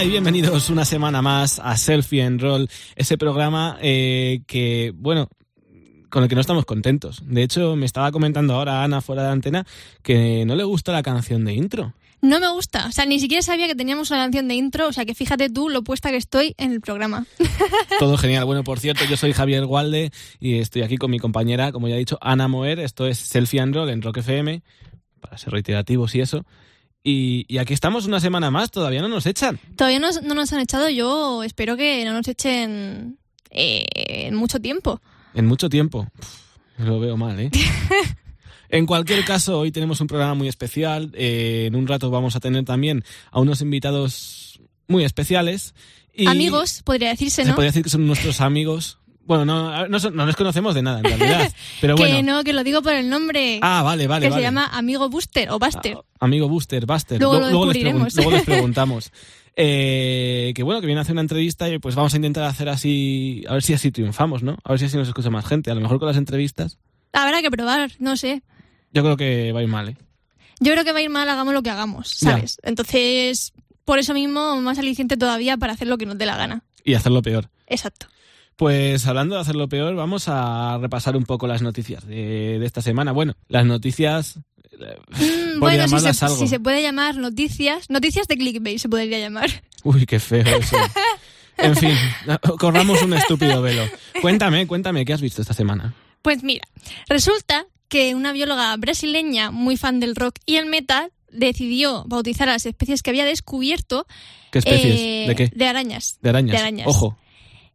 [0.00, 5.28] Hola y bienvenidos una semana más a Selfie and Roll, ese programa eh, que, bueno,
[6.08, 7.20] con el que no estamos contentos.
[7.26, 9.66] De hecho, me estaba comentando ahora Ana fuera de antena
[10.02, 11.92] que no le gusta la canción de intro.
[12.22, 14.92] No me gusta, o sea, ni siquiera sabía que teníamos una canción de intro, o
[14.94, 17.26] sea, que fíjate tú lo puesta que estoy en el programa.
[17.98, 18.46] Todo genial.
[18.46, 21.96] Bueno, por cierto, yo soy Javier Gualde y estoy aquí con mi compañera, como ya
[21.96, 22.80] he dicho, Ana Moer.
[22.80, 24.62] Esto es Selfie and Roll en Rock FM,
[25.20, 26.46] para ser reiterativos y eso.
[27.02, 29.58] Y, y aquí estamos una semana más, todavía no nos echan.
[29.76, 33.18] Todavía no, no nos han echado, yo espero que no nos echen
[33.50, 35.00] eh, en mucho tiempo.
[35.34, 36.06] En mucho tiempo.
[36.18, 37.50] Uf, lo veo mal, ¿eh?
[38.72, 41.10] En cualquier caso, hoy tenemos un programa muy especial.
[41.14, 45.74] Eh, en un rato vamos a tener también a unos invitados muy especiales.
[46.14, 47.56] Y Amigos, podría decirse, Se ¿no?
[47.56, 48.98] podría decir que son nuestros amigos.
[49.26, 51.52] Bueno, no, no, son- no les conocemos de nada, en realidad.
[51.80, 52.36] Pero que bueno.
[52.38, 53.60] no, que lo digo por el nombre.
[53.62, 54.40] Ah, vale, vale, que vale.
[54.42, 55.96] se llama Amigo Buster o Buster.
[55.98, 57.20] Ah, amigo Buster, Buster.
[57.20, 58.14] Luego les, descubriremos.
[58.16, 59.12] luego les preguntamos.
[59.56, 62.68] Eh, que bueno, que viene a hacer una entrevista y pues vamos a intentar hacer
[62.68, 64.56] así, a ver si así triunfamos, ¿no?
[64.64, 65.70] A ver si así nos escucha más gente.
[65.70, 66.78] A lo mejor con las entrevistas,
[67.12, 68.42] Habrá que probar, no sé.
[68.92, 69.96] yo creo que va a ir mal, ¿eh?
[70.60, 72.32] Yo creo que va a ir mal, hagamos lo que hagamos, Ya.
[72.32, 72.58] ¿sabes?
[72.62, 73.52] Entonces,
[73.84, 76.62] por eso mismo, más aliciente todavía para hacer lo que nos dé la gana.
[76.84, 77.50] Y hacerlo peor.
[77.66, 78.06] Exacto.
[78.60, 82.82] Pues hablando de hacerlo peor, vamos a repasar un poco las noticias de, de esta
[82.82, 83.10] semana.
[83.12, 84.38] Bueno, las noticias.
[84.78, 84.98] eh,
[85.56, 86.36] Mm, bueno, si se, algo.
[86.36, 89.48] si se puede llamar noticias, noticias de clickbait se podría llamar.
[89.82, 90.76] Uy, qué feo eso.
[91.56, 91.94] En fin,
[92.58, 93.82] corramos un estúpido velo.
[94.20, 95.94] Cuéntame, cuéntame, ¿qué has visto esta semana?
[96.20, 96.62] Pues mira,
[97.08, 102.52] resulta que una bióloga brasileña muy fan del rock y el metal decidió bautizar a
[102.52, 104.06] las especies que había descubierto
[104.52, 105.00] ¿Qué especies?
[105.00, 105.50] eh, ¿De qué?
[105.54, 106.18] de arañas.
[106.20, 106.52] De arañas.
[106.52, 106.86] de arañas.
[106.86, 107.16] Ojo.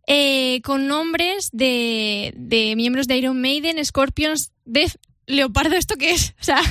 [0.07, 4.95] Eh, con nombres de, de miembros de Iron Maiden, Scorpions, Def
[5.27, 6.35] Leopardo, ¿esto qué es?
[6.41, 6.61] O sea,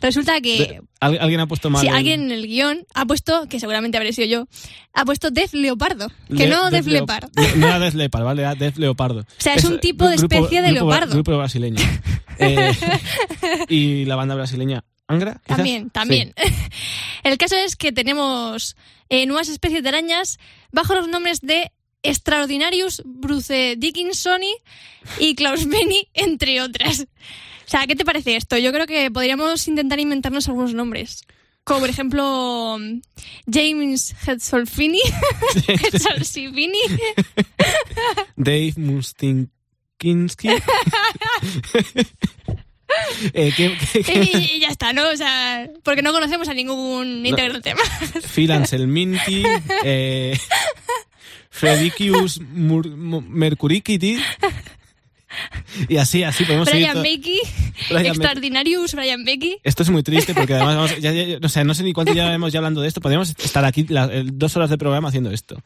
[0.00, 1.84] resulta que De- ¿al- ¿Alguien ha puesto mal?
[1.86, 4.48] el- alguien en el guion ha puesto, que seguramente habré sido yo,
[4.94, 7.28] ha puesto Def Leopardo, que Le- no Def Def Leo- Leopard.
[7.34, 8.42] No, no era Def Leopard, ¿vale?
[8.42, 9.20] Era Def Leopardo.
[9.22, 11.14] O sea, es un tipo de grupo- especie de grupo- leopardo.
[11.14, 11.82] Grupo brasileño.
[12.38, 12.70] Eh,
[13.70, 15.40] y la banda brasileña, ¿Angra?
[15.42, 15.56] quizás?
[15.56, 16.34] También, también.
[17.24, 18.76] El caso es que tenemos
[19.08, 20.38] eh, nuevas especies de arañas
[20.70, 21.72] bajo los nombres de
[22.08, 24.52] Extraordinarius Bruce Dickinsoni
[25.18, 27.00] y Klaus Benny, entre otras.
[27.00, 28.56] O sea, ¿qué te parece esto?
[28.58, 31.22] Yo creo que podríamos intentar inventarnos algunos nombres.
[31.64, 32.78] Como por ejemplo
[33.52, 35.00] James Hetsolfini,
[35.66, 36.78] Hetsolfini,
[38.36, 40.48] Dave Mustinkinski.
[43.34, 45.08] eh, ¿qué, qué- qué- y ya está, ¿no?
[45.08, 47.88] O sea, porque no conocemos a ningún integrante más.
[48.32, 49.42] Phil Anselminki,
[49.84, 50.38] eh,
[51.56, 54.18] Fredicius Mercuricity.
[55.88, 56.70] Y así, así podemos.
[56.70, 57.40] Brian Becky,
[57.90, 58.06] Brian.
[58.06, 59.58] Extraordinarius Brian Becky.
[59.64, 62.14] Esto es muy triste porque además, vamos- ya- ya- no, sé, no sé ni cuánto
[62.14, 63.00] llevamos ya hablando de esto.
[63.00, 65.60] Podríamos estar aquí la- dos horas de programa haciendo esto.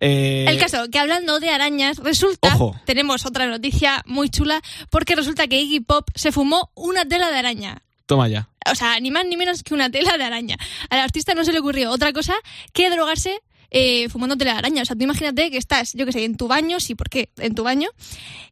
[0.00, 2.78] Eh, El caso, que hablando de arañas, resulta, Ojo.
[2.84, 4.60] tenemos otra noticia muy chula,
[4.90, 7.82] porque resulta que Iggy Pop se fumó una tela de araña.
[8.06, 8.48] Toma ya.
[8.70, 10.56] O sea, ni más ni menos que una tela de araña.
[10.90, 12.34] Al artista no se le ocurrió otra cosa
[12.72, 14.82] que drogarse eh, fumando tela de araña.
[14.82, 17.30] O sea, tú imagínate que estás, yo qué sé, en tu baño, sí, ¿por qué?
[17.38, 17.90] En tu baño,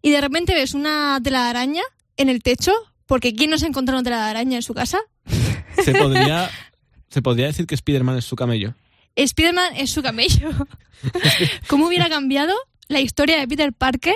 [0.03, 1.83] y de repente ves una tela de araña
[2.17, 2.73] en el techo,
[3.07, 4.99] porque ¿quién no se ha encontrado una tela de araña en su casa?
[5.83, 6.51] Se podría,
[7.09, 8.75] se podría decir que Spider-Man es su camello.
[9.25, 10.51] Spiderman es su camello.
[11.69, 12.55] ¿Cómo hubiera cambiado
[12.89, 14.15] la historia de Peter Parker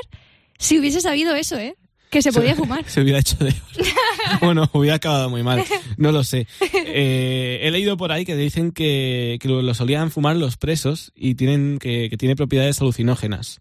[0.59, 1.77] si hubiese sabido eso, eh?
[2.11, 2.85] Que se podía fumar.
[2.89, 3.55] Se hubiera hecho de
[4.41, 5.65] Bueno, hubiera acabado muy mal.
[5.97, 6.47] No lo sé.
[6.93, 11.13] Eh, he leído por ahí que dicen que, que lo, lo solían fumar los presos
[11.15, 13.61] y tienen que, que tiene propiedades alucinógenas.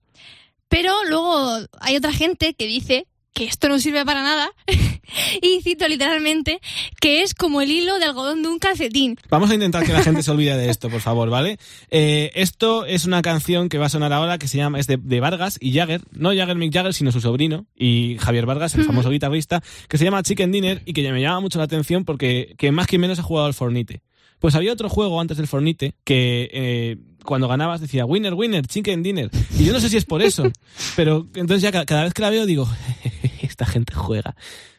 [0.68, 4.52] Pero luego hay otra gente que dice que esto no sirve para nada
[5.42, 6.60] y cito literalmente
[7.00, 9.18] que es como el hilo de algodón de un calcetín.
[9.30, 11.58] Vamos a intentar que la gente se olvide de esto, por favor, ¿vale?
[11.90, 14.98] Eh, esto es una canción que va a sonar ahora que se llama, es de,
[14.98, 18.84] de Vargas y Jagger, no Jagger Mick Jagger, sino su sobrino, y Javier Vargas, el
[18.84, 22.56] famoso guitarrista, que se llama Chicken Dinner y que me llama mucho la atención porque
[22.58, 24.02] que más que menos ha jugado al Fornite.
[24.40, 29.04] Pues había otro juego antes del Fornite que eh, cuando ganabas decía winner, winner, chicken
[29.04, 29.30] dinner.
[29.58, 30.50] Y yo no sé si es por eso,
[30.96, 32.68] pero entonces ya ca- cada vez que la veo digo,
[33.42, 34.36] esta gente juega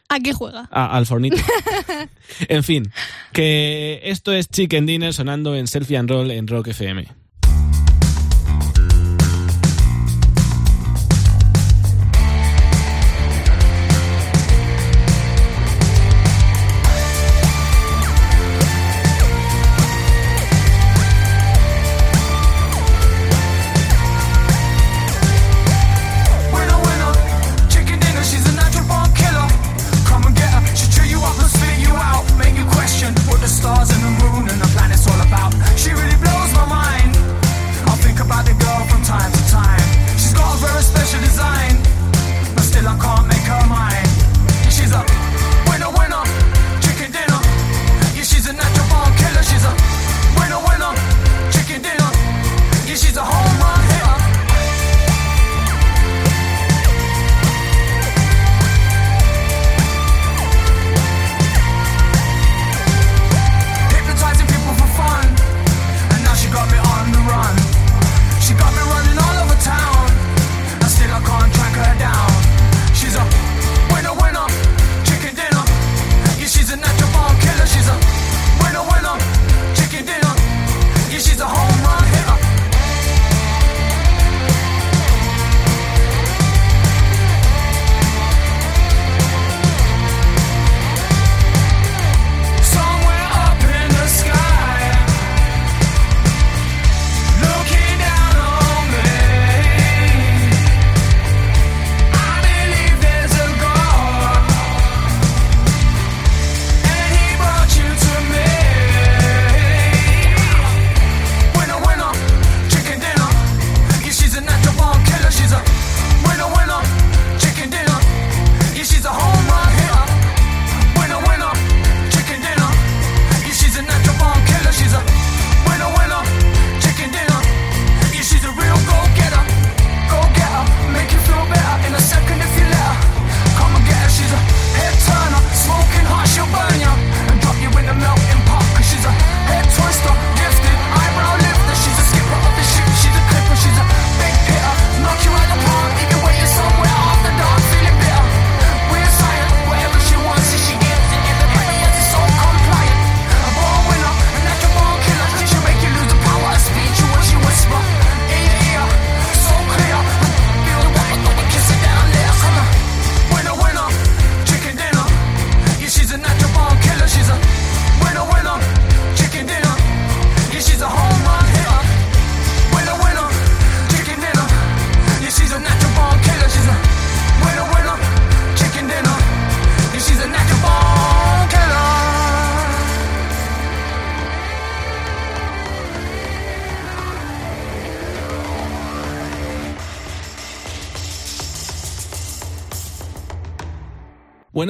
[0.09, 0.67] ¿A qué juega?
[0.71, 1.37] a- al fornito.
[2.49, 2.91] en fin,
[3.31, 7.07] que esto es Chicken Dinner sonando en Selfie and Roll en Rock FM.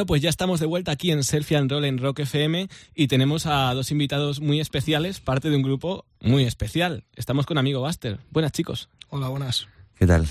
[0.02, 3.08] Bueno, pues ya estamos de vuelta aquí en Selfie and Roll en Rock FM y
[3.08, 7.04] tenemos a dos invitados muy especiales, parte de un grupo muy especial.
[7.16, 8.18] Estamos con amigo Buster.
[8.32, 8.90] Buenas chicos.
[9.10, 9.68] Hola, buenas.
[10.00, 10.28] ¿Qué tal?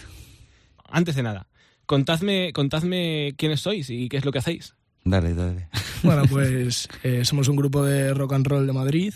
[0.88, 1.46] Antes de nada,
[1.86, 4.74] contadme, contadme quiénes sois y qué es lo que hacéis.
[5.04, 5.68] Dale, dale.
[6.02, 9.14] Bueno, pues eh, somos un grupo de rock and roll de Madrid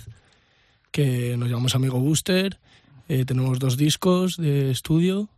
[0.93, 2.61] que nos llamamos Amigo Booster.
[3.09, 5.28] Eh, tenemos dos discos de estudio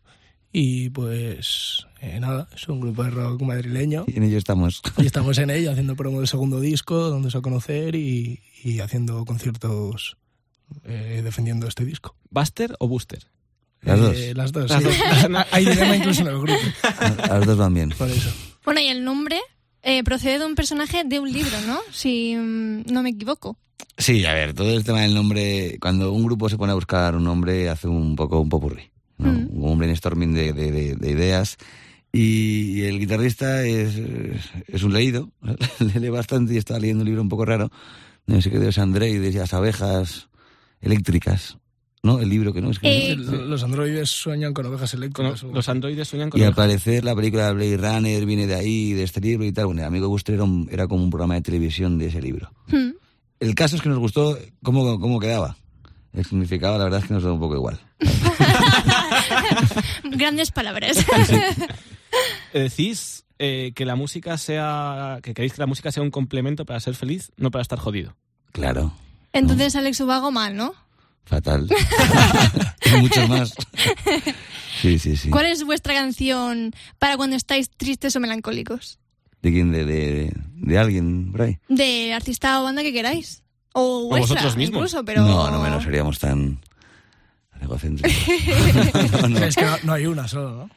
[0.59, 4.05] y pues eh, nada, es un grupo de rock madrileño.
[4.07, 4.81] Y en ello estamos.
[4.97, 9.25] Y estamos en ello haciendo promo del segundo disco, dándose a conocer y, y haciendo
[9.27, 10.17] conciertos
[10.85, 12.17] eh, defendiendo este disco.
[12.31, 13.23] ¿Buster o Booster?
[13.83, 14.17] Las dos.
[14.17, 14.89] Eh, las dos, Las sí.
[14.89, 15.47] dos.
[15.53, 16.59] Hay dilema incluso en el grupo,
[17.29, 17.91] Las dos van bien.
[17.91, 18.31] por eso.
[18.65, 19.39] Bueno, y el nombre
[19.83, 21.81] eh, procede de un personaje de un libro, ¿no?
[21.93, 23.59] Si mm, no me equivoco.
[23.99, 27.15] Sí, a ver, todo el tema del nombre, cuando un grupo se pone a buscar
[27.15, 29.33] un nombre, hace un poco un popurrí, ¿no?
[29.33, 29.63] Mm.
[29.63, 31.57] Un brainstorming de, de, de, de ideas.
[32.13, 34.01] Y el guitarrista es,
[34.69, 35.31] es un leído,
[36.01, 37.71] lee bastante y estaba leyendo un libro un poco raro,
[38.27, 40.29] no sé qué de los androides y las abejas
[40.81, 41.59] eléctricas,
[42.03, 42.19] ¿no?
[42.21, 43.13] El libro que no es que...
[43.13, 45.43] Eh, Los androides sueñan con ovejas eléctricas.
[45.43, 48.93] los androides sueñan con Y al parecer la película de Blade Runner viene de ahí,
[48.95, 49.67] de este libro y tal.
[49.67, 52.51] Bueno, el amigo Buster era, como un programa de televisión de ese libro.
[52.69, 52.93] Mm.
[53.41, 55.57] El caso es que nos gustó cómo, cómo quedaba.
[56.13, 57.79] El significado, la verdad es que nos da un poco igual.
[60.05, 60.99] Grandes palabras.
[62.53, 65.19] Eh, Decís eh, que la música sea.
[65.23, 68.17] que queréis que la música sea un complemento para ser feliz, no para estar jodido.
[68.53, 68.93] Claro,
[69.33, 70.75] Entonces Alex Ubago mal, ¿no?
[71.27, 71.69] fatal.
[72.87, 73.53] y muchos más.
[74.81, 75.29] Sí, sí, sí.
[75.29, 78.99] ¿Cuál es vuestra canción para cuando estáis tristes o melancólicos?
[79.43, 79.73] ¿De quién?
[79.73, 81.59] De, de, de alguien por ahí.
[81.69, 83.43] De artista o banda que queráis.
[83.79, 84.79] O, O vuestra, vosotros mismos.
[84.79, 85.23] Incluso, pero...
[85.23, 86.59] No, no menos seríamos tan
[87.61, 88.13] egocéntricos.
[89.23, 89.39] No, no.
[89.45, 90.71] Es que no, no hay una solo, ¿no?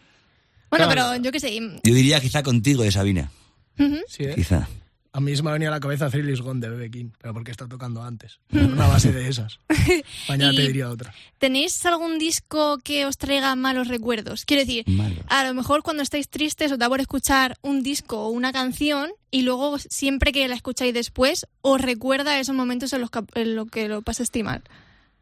[0.70, 0.90] Bueno, Claro.
[1.12, 1.58] pero yo qué sé.
[1.58, 3.32] Yo diría quizá contigo de Sabina.
[3.80, 3.98] Ujú.
[4.08, 4.34] Sí, ¿eh?
[4.36, 4.68] Quizá.
[5.12, 7.10] A mí se me ha venido a la cabeza Thrill is Gone de Bebe King,
[7.20, 8.40] pero porque está tocando antes.
[8.52, 9.60] Una base de esas.
[10.30, 11.12] Mañana te diría otra.
[11.40, 14.46] ¿Tenéis algún disco que os traiga malos recuerdos?
[14.46, 14.86] Quiero decir,
[15.28, 19.10] a lo mejor cuando estáis tristes os da por escuchar un disco o una canción
[19.32, 23.56] y luego siempre que la escucháis después os recuerda esos momentos en los que, en
[23.56, 24.62] lo que lo pasaste mal.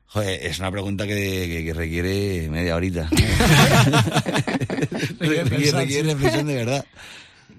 [0.08, 3.10] Joder, es una pregunta que, que- que requiere media horita.
[5.20, 6.86] Requiere requiere, reflexión de verdad.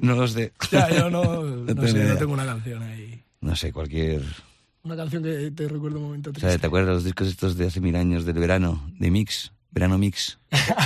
[0.01, 0.53] No lo sé.
[0.71, 3.23] Ya, yo no, no, sé, no tengo una canción ahí.
[3.41, 4.23] No sé, cualquier...
[4.83, 6.49] Una canción que te recuerda un momento O triste.
[6.49, 8.91] sea, ¿te acuerdas los discos estos de hace mil años del verano?
[8.99, 9.53] De Mix.
[9.71, 10.39] Verano Mix.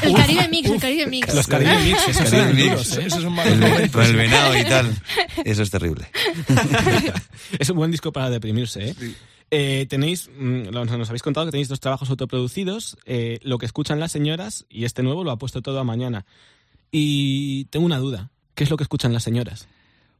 [0.03, 1.35] El Caribe Mix, el Caribe Mix.
[1.35, 2.65] Los Caribe Mix, esos Caribe Mix.
[2.71, 3.05] duros, ¿eh?
[3.07, 3.91] Esos son malos El, momentos.
[3.93, 5.03] con el venado y tal.
[5.45, 6.09] Eso es terrible.
[7.59, 8.95] Es un buen disco para deprimirse, ¿eh?
[9.51, 14.01] Eh, tenéis, mm, nos habéis contado que tenéis dos trabajos autoproducidos, eh, lo que escuchan
[14.01, 16.25] las señoras y este nuevo lo ha puesto todo a mañana.
[16.91, 19.67] Y tengo una duda, ¿qué es lo que escuchan las señoras?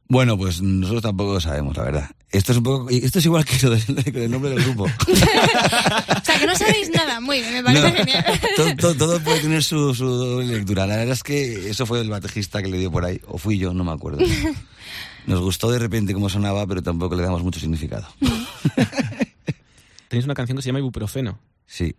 [0.09, 2.09] Bueno, pues nosotros tampoco sabemos, la verdad.
[2.29, 2.89] Esto es un poco...
[2.89, 3.83] Esto es igual que lo del,
[4.15, 4.83] el nombre del grupo.
[5.03, 7.19] O sea, que no sabéis nada.
[7.19, 8.25] Muy bien, me parece No, genial.
[8.55, 10.85] todo, todo- todo puede tener su, su lectura.
[10.87, 13.19] La verdad es que eso fue el batejista que le dio por ahí.
[13.27, 14.19] O fui yo, no me acuerdo.
[15.25, 18.07] Nos gustó de repente cómo sonaba, pero tampoco le damos mucho significado.
[20.07, 21.39] Tenéis una canción que se llama Ibuprofeno.
[21.65, 21.95] Sí,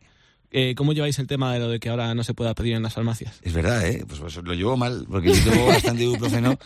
[0.56, 2.82] Eh, ¿Cómo lleváis el tema de lo de que ahora no se pueda pedir en
[2.84, 3.40] las farmacias?
[3.42, 4.04] es verdad, ¿eh?
[4.06, 6.56] Pues, pues lo llevo mal, porque yo llevo bastante ibuprofeno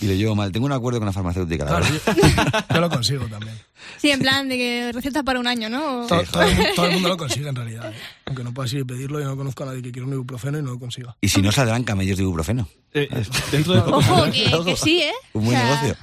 [0.00, 0.52] y lo llevo mal.
[0.52, 2.64] Tengo un acuerdo con la farmacéutica, la Claro, verdad.
[2.68, 3.58] yo, yo lo consigo también.
[3.98, 6.06] Sí, en plan de que receta para un año, ¿no?
[6.06, 7.92] Todo, todo el, mu- todo el mundo lo consigue en realidad.
[7.92, 7.96] ¿eh?
[8.26, 10.58] Aunque no pueda ir y pedirlo, yo no conozco a nadie que quiera un ibuprofeno
[10.60, 11.16] y no lo consiga.
[11.20, 12.68] Y si no, saldrán camellos de ibuprofeno.
[12.94, 13.08] Eh,
[13.50, 15.12] dentro de poco Ojo, que, que sí, ¿eh?
[15.32, 15.96] Un buen O sea, negocio.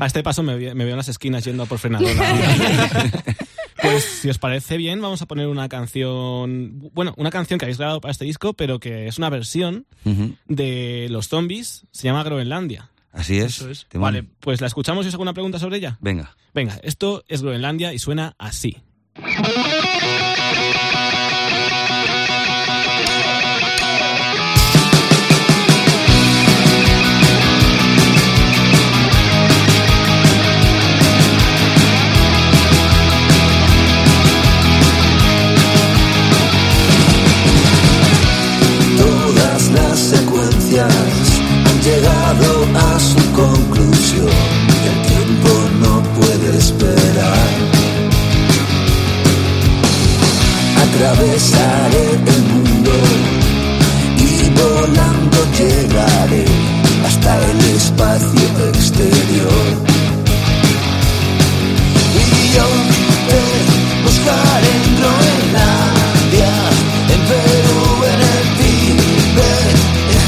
[0.00, 2.14] A este paso me, me veo en las esquinas yendo a por frenadora.
[3.82, 7.78] pues si os parece bien, vamos a poner una canción, bueno, una canción que habéis
[7.78, 9.86] grabado para este disco, pero que es una versión
[10.46, 12.90] de Los Zombies, se llama Groenlandia.
[13.12, 13.56] Así es.
[13.56, 13.86] Eso es.
[13.92, 15.98] Vale, pues la escuchamos y os hago una pregunta sobre ella.
[16.00, 16.34] Venga.
[16.54, 18.78] Venga, esto es Groenlandia y suena así.
[40.78, 44.28] Han llegado a su conclusión.
[44.88, 45.50] El tiempo
[45.82, 47.48] no puede esperar.
[50.84, 52.90] Atravesaré el mundo
[54.18, 56.44] y volando llegaré
[57.06, 59.91] hasta el espacio exterior.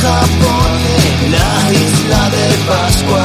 [0.04, 3.23] La isla de Pascua.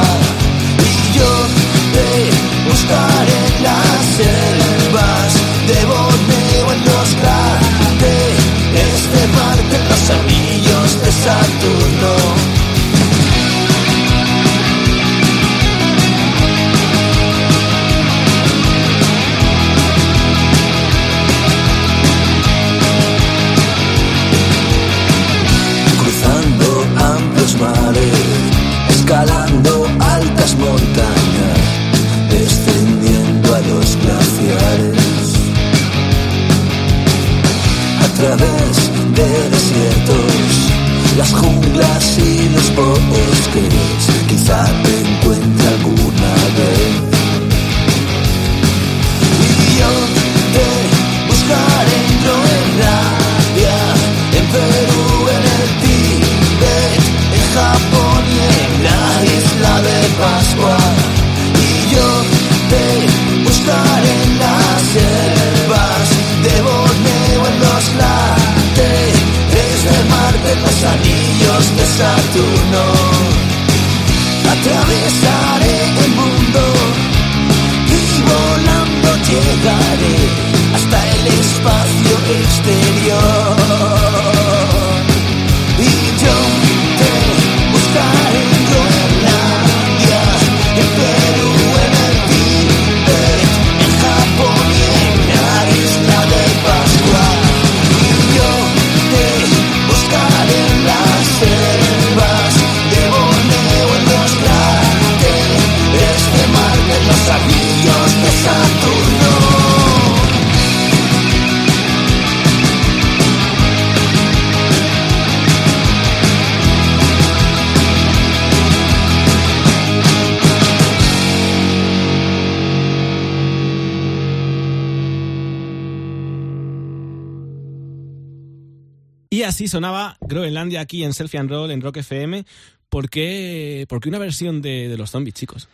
[129.40, 132.44] Y así sonaba Groenlandia aquí en Selfie and Roll, en Rock FM.
[132.90, 135.66] ¿Por qué, una versión de, de los zombies, chicos?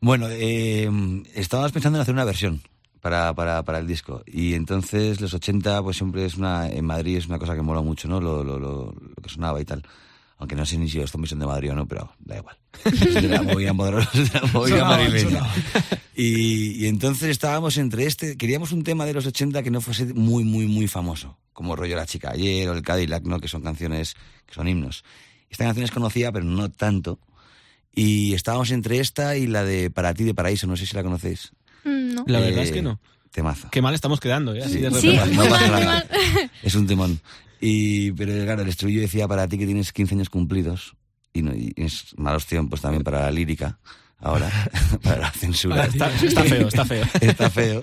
[0.00, 0.88] Bueno, eh,
[1.34, 2.60] estábamos pensando en hacer una versión
[3.00, 4.22] para, para, para el disco.
[4.24, 6.70] Y entonces los 80, pues siempre es una.
[6.70, 8.20] En Madrid es una cosa que mola mucho, ¿no?
[8.20, 9.82] Lo, lo, lo, lo que sonaba y tal.
[10.38, 12.56] Aunque no sé ni si los zombies son de Madrid o no, pero da igual.
[12.84, 13.72] Es de la movida
[14.14, 15.42] es de la movida madrileña.
[16.14, 18.36] Y, y entonces estábamos entre este.
[18.36, 21.36] Queríamos un tema de los 80 que no fuese muy, muy, muy famoso.
[21.52, 23.40] Como rollo La Chica Ayer o El Cadillac, ¿no?
[23.40, 24.14] Que son canciones,
[24.46, 25.04] que son himnos.
[25.50, 27.18] Esta canción es conocida, pero no tanto.
[27.92, 31.02] Y estábamos entre esta y la de Para ti de Paraíso, no sé si la
[31.02, 31.52] conocéis.
[31.84, 32.24] Mm, No.
[32.28, 33.00] La verdad Eh, es que no.
[33.32, 33.68] Temazo.
[33.70, 34.62] Qué mal estamos quedando, ¿eh?
[34.62, 35.84] Así de Sí, no pasa nada.
[35.86, 36.50] mal.
[36.62, 37.20] Es un temón.
[37.60, 40.94] Y, pero claro, el estribillo decía para ti que tienes 15 años cumplidos.
[41.32, 43.78] Y, no, y es malos tiempos también para la lírica.
[44.18, 44.50] Ahora,
[45.02, 45.84] para la censura.
[45.84, 47.04] Está, está feo, está feo.
[47.20, 47.80] Está feo.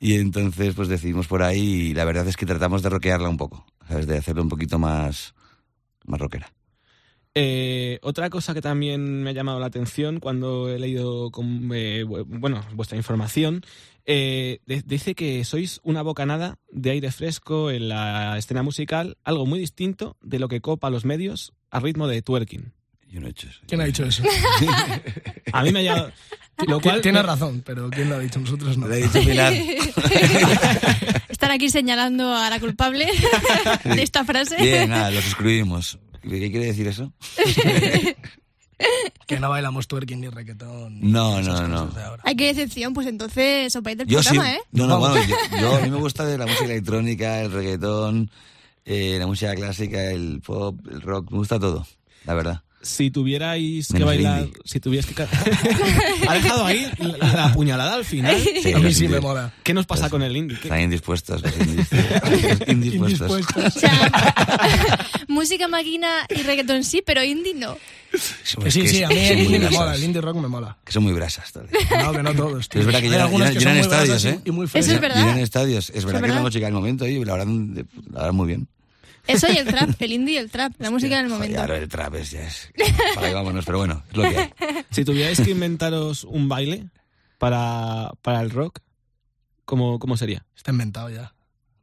[0.00, 1.60] Y entonces, pues decidimos por ahí.
[1.90, 3.66] Y la verdad es que tratamos de rockearla un poco.
[3.88, 4.06] ¿Sabes?
[4.06, 5.34] De hacerlo un poquito más,
[6.06, 6.50] más rockera.
[7.36, 12.04] Eh, otra cosa que también me ha llamado la atención cuando he leído con- eh,
[12.06, 13.64] bu- bueno, vuestra información,
[14.06, 19.46] eh, de- dice que sois una bocanada de aire fresco en la escena musical, algo
[19.46, 22.72] muy distinto de lo que copa los medios a ritmo de twerking.
[23.08, 23.60] Yo no he hecho eso.
[23.68, 24.24] ¿Quién ha dicho eso?
[25.52, 26.12] A mí me ha llamado...
[26.66, 28.40] Lo cual Tiene me- razón, pero ¿quién lo ha dicho?
[28.40, 28.86] Nosotros no.
[28.88, 29.52] Lo ha dicho Pilar.
[31.28, 33.06] Estar aquí señalando a la culpable
[33.84, 34.56] de esta frase.
[34.60, 35.98] Bien, nada, lo suscribimos.
[36.22, 37.12] ¿Qué quiere decir eso?
[39.26, 40.98] Que no bailamos twerking ni reggaetón.
[41.00, 41.86] No, no, no.
[41.86, 42.22] de ahora.
[42.26, 44.30] Ay, qué decepción, pues entonces os vais del Yo sí.
[44.30, 44.60] programa, ¿eh?
[44.72, 48.30] No, no, bueno, yo, yo- a mí me gusta de la música electrónica, el reggaetón,
[48.84, 51.86] eh, la música clásica, el pop, el rock, me gusta todo,
[52.26, 52.62] la verdad.
[52.84, 55.22] Si tuvierais que Menos bailar, si tuvierais que...
[56.28, 58.36] ha dejado ahí la, la puñalada al final.
[58.62, 59.52] Sí, A mí sí me mola.
[59.62, 60.58] ¿Qué nos pasa con el indie?
[60.58, 61.88] ¿Qué- Están indispuestos, los indies.
[63.66, 67.76] O sea, música máquina y reggaetón sí, pero indie no.
[68.44, 70.36] Son- Que sí, sí, a mí son el muy indie me mola, el indie rock
[70.36, 70.76] me mola.
[70.84, 71.52] Que son muy brasas.
[71.52, 71.68] tal.
[72.02, 72.80] No, que no todos, tío.
[72.80, 74.38] Es verdad que llenan- llenan- estadios, ¿eh?
[74.44, 75.38] Y muy Eso es verdad.
[75.38, 75.90] Estadios.
[75.90, 76.36] Es verdad que es verdad.
[76.36, 77.46] la música del momento y la verdad,
[78.12, 78.68] la verdad muy bien.
[79.26, 81.60] Eso y el trap, el indie y el trap, la música del momento.
[81.60, 82.70] ahora el trap es, ya es.
[83.14, 84.50] Para ahí vámonos, pero bueno, es lo que hay.
[84.90, 86.88] Si tuvierais que inventaros un baile
[87.38, 88.80] para, para el rock,
[89.64, 90.44] ¿cómo, cómo sería?
[90.56, 91.32] Está inventado ya.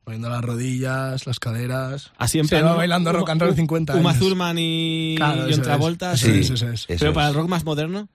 [0.06, 2.12] Moviendo las rodillas, las caderas.
[2.18, 4.20] Así en Se plan, va bailando rock and roll un- 50 Uma años.
[4.22, 5.62] Thurman y Claro, John.
[5.62, 6.18] Travolta.
[6.18, 6.30] Sí.
[6.32, 6.86] es, eso es.
[6.90, 8.10] Eso Pero para el rock más moderno,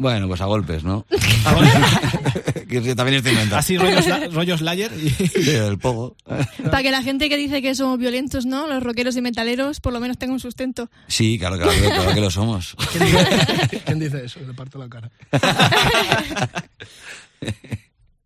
[0.00, 1.04] Bueno, pues a golpes, ¿no?
[2.68, 3.58] que sí, también estoy inventado.
[3.58, 6.16] así rollos, rollos Slayer y- Sí, el pogo.
[6.70, 8.68] Para que la gente que dice que somos violentos, ¿no?
[8.68, 10.88] Los rockeros y metaleros, por lo menos tengan un sustento.
[11.08, 12.76] Sí, claro, claro, que- claro que lo somos.
[12.92, 14.38] ¿Quién dice, quién dice eso?
[14.46, 15.10] Le parto la cara.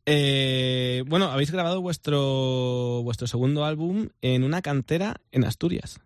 [0.05, 6.01] Eh, bueno, habéis grabado vuestro, vuestro segundo álbum en una cantera en Asturias.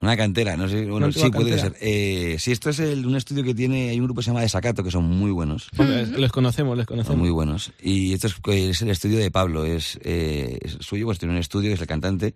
[0.00, 1.62] Una cantera, no sé, bueno, sí, puede cantera.
[1.62, 1.76] ser.
[1.80, 4.42] Eh, sí, esto es el- un estudio que tiene, hay un grupo que se llama
[4.42, 5.68] Desacato, que son muy buenos.
[5.74, 7.18] Bueno, es- Les conocemos, les Son conocemos.
[7.18, 7.72] muy buenos.
[7.82, 11.40] Y esto es, es el estudio de Pablo, es, eh, es suyo, pues tiene un
[11.40, 12.34] estudio, que es el cantante,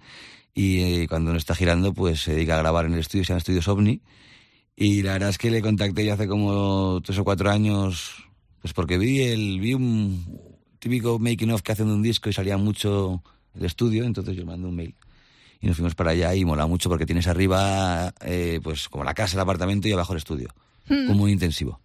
[0.55, 3.29] y eh, cuando no está girando, pues se dedica a grabar en el estudio, se
[3.29, 4.01] llama Estudios OVNI.
[4.75, 8.25] Y la verdad es que le contacté ya hace como tres o cuatro años,
[8.62, 10.25] pues porque vi el, vi un
[10.79, 13.23] típico making of que hacen de un disco y salía mucho
[13.55, 14.94] el estudio, entonces yo mandé un mail.
[15.61, 19.14] Y nos fuimos para allá y mola mucho porque tienes arriba, eh, pues como la
[19.14, 20.55] casa, el apartamento y abajo el estudio.
[20.88, 21.81] Como muy intensivo.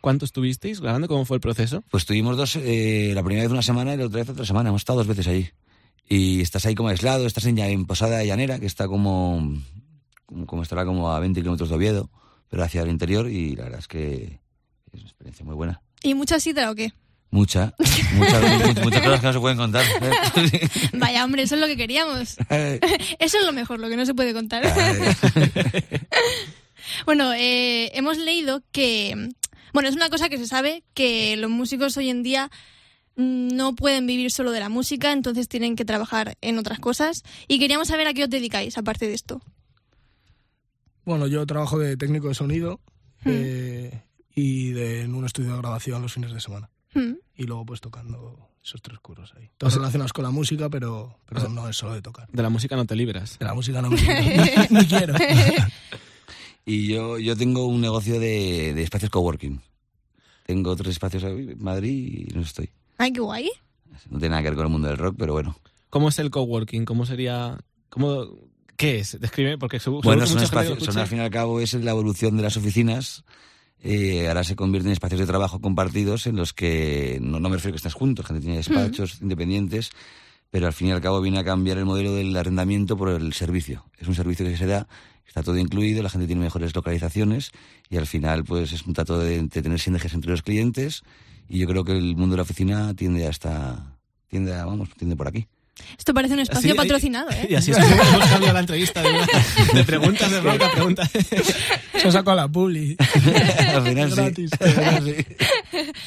[0.00, 1.06] ¿Cuánto estuvisteis grabando?
[1.06, 1.84] ¿Cómo fue el proceso?
[1.90, 4.70] Pues tuvimos dos, eh, la primera vez una semana y la otra vez otra semana.
[4.70, 5.50] Hemos estado dos veces allí.
[6.08, 9.60] Y estás ahí como aislado, estás en, en Posada Llanera, que está como,
[10.26, 12.10] como, como estará como a 20 kilómetros de Oviedo,
[12.48, 14.40] pero hacia el interior y la verdad es que
[14.92, 15.82] es una experiencia muy buena.
[16.02, 16.92] ¿Y mucha sidra o qué?
[17.30, 17.74] Mucha,
[18.14, 19.84] muchas, muchas, muchas cosas que no se pueden contar.
[20.94, 22.36] Vaya, hombre, eso es lo que queríamos.
[23.18, 24.62] Eso es lo mejor, lo que no se puede contar.
[27.06, 29.30] bueno, eh, hemos leído que,
[29.72, 32.50] bueno, es una cosa que se sabe, que los músicos hoy en día
[33.16, 37.24] no pueden vivir solo de la música, entonces tienen que trabajar en otras cosas.
[37.46, 39.42] Y queríamos saber a qué os dedicáis, aparte de esto.
[41.04, 42.80] Bueno, yo trabajo de técnico de sonido
[43.24, 43.30] Hmm.
[43.32, 44.02] eh,
[44.34, 46.70] y de, en un estudio de grabación los fines de semana.
[46.94, 47.14] Mm.
[47.36, 49.50] Y luego pues tocando esos tres curros ahí.
[49.58, 52.28] Todos relacionados con la música, pero, pero no es solo de tocar.
[52.30, 53.38] De la música no te libras.
[53.38, 54.22] De la música no me siento,
[54.70, 55.14] ni, ni quiero.
[56.70, 59.58] Y yo, yo tengo un negocio de, de espacios coworking.
[60.44, 62.68] Tengo tres espacios en Madrid y no estoy.
[62.98, 63.50] Ay, qué guay.
[64.10, 65.56] No tiene nada que ver con el mundo del rock, pero bueno.
[65.88, 66.84] ¿Cómo es el coworking?
[66.84, 67.58] ¿Cómo sería...?
[67.88, 68.26] ¿Cómo...
[68.76, 69.18] ¿Qué es?
[69.18, 72.36] Describe, porque seguro, Bueno, son espacios, son, al fin y al cabo es la evolución
[72.36, 73.24] de las oficinas.
[73.82, 77.56] Eh, ahora se convierten en espacios de trabajo compartidos en los que no, no me
[77.56, 79.90] refiero a que estás juntos, gente tiene despachos independientes,
[80.50, 83.32] pero al fin y al cabo viene a cambiar el modelo del arrendamiento por el
[83.32, 83.84] servicio.
[83.98, 84.88] Es un servicio que se da,
[85.26, 87.52] está todo incluido, la gente tiene mejores localizaciones
[87.88, 91.02] y al final pues es un trato de, de tener sinergias entre los clientes
[91.48, 94.90] y yo creo que el mundo de la oficina tiende a esta, tiende a, vamos,
[94.96, 95.46] tiende por aquí.
[95.98, 97.56] Esto parece un espacio patrocinado, Y ¿eh?
[97.56, 99.10] así es como hemos cambiado la entrevista de,
[99.74, 101.10] de preguntas de rock a preguntas.
[102.00, 102.96] Se sacó la publi.
[103.74, 104.16] al final sí.
[104.16, 104.50] Gratis.
[104.60, 105.26] Al final sí.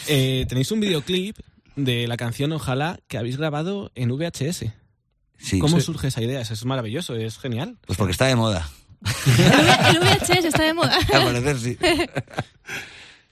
[0.08, 1.38] Eh, tenéis un videoclip
[1.76, 4.66] de la canción Ojalá que habéis grabado en VHS.
[5.38, 5.86] Sí, ¿Cómo sí.
[5.86, 6.42] surge esa idea?
[6.42, 7.78] Eso es maravilloso, es genial.
[7.86, 8.70] Pues porque está de moda.
[9.04, 10.98] El VHS está de moda.
[11.14, 11.78] Al parecer sí.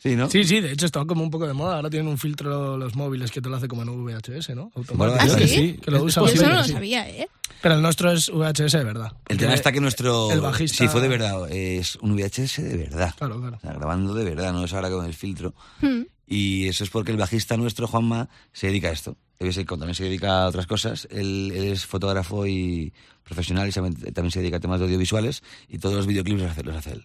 [0.01, 0.29] Sí, ¿no?
[0.29, 1.75] Sí, sí, de hecho está como un poco de moda.
[1.75, 4.71] Ahora tienen un filtro los móviles que te lo hace como en VHS, ¿no?
[4.93, 5.35] Bueno, ¿Ah, sí?
[5.35, 5.79] que sí.
[5.83, 6.71] Que lo Es usa Yo eso no lo sí.
[6.71, 7.27] sabía, ¿eh?
[7.61, 9.11] Pero el nuestro es VHS de verdad.
[9.27, 10.31] El tema está que nuestro...
[10.31, 13.13] el bajista- Si fue de verdad, es un VHS de verdad.
[13.17, 13.57] Claro, claro.
[13.57, 15.53] O sea, grabando de verdad, no es ahora con el filtro.
[15.81, 16.03] Mm.
[16.27, 19.17] Y eso es porque el bajista nuestro, Juanma, se dedica a esto.
[19.39, 21.07] Él también se dedica a otras cosas.
[21.11, 25.79] Él, él es fotógrafo y profesional y también se dedica a temas de audiovisuales y
[25.79, 27.03] todos los videoclips los hace, los hace él.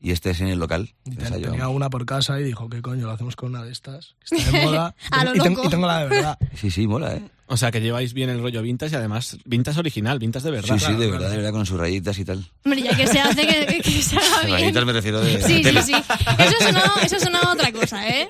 [0.00, 0.94] Y este es en el local.
[1.04, 1.50] Y de ten- ensayo.
[1.50, 3.06] tenía una por casa y dijo, ¿qué coño?
[3.06, 4.14] Lo hacemos con una de estas.
[4.28, 4.94] que Está de moda.
[5.10, 5.66] A lo y, ten- loco.
[5.66, 6.38] y tengo la de verdad.
[6.56, 7.22] Sí, sí, mola, ¿eh?
[7.48, 10.78] O sea, que lleváis bien el rollo vintage y además vintage original, vintage de verdad.
[10.78, 11.12] Sí, sí, de claro.
[11.12, 12.44] verdad, de verdad, con sus rayitas y tal.
[12.64, 14.58] Hombre, ya que se hace, que, que- que se haga bien.
[14.60, 15.92] Rayitas me refiero de Sí, sí, sí.
[15.92, 17.16] Eso sonaba, eso
[17.52, 18.28] otra cosa, ¿eh?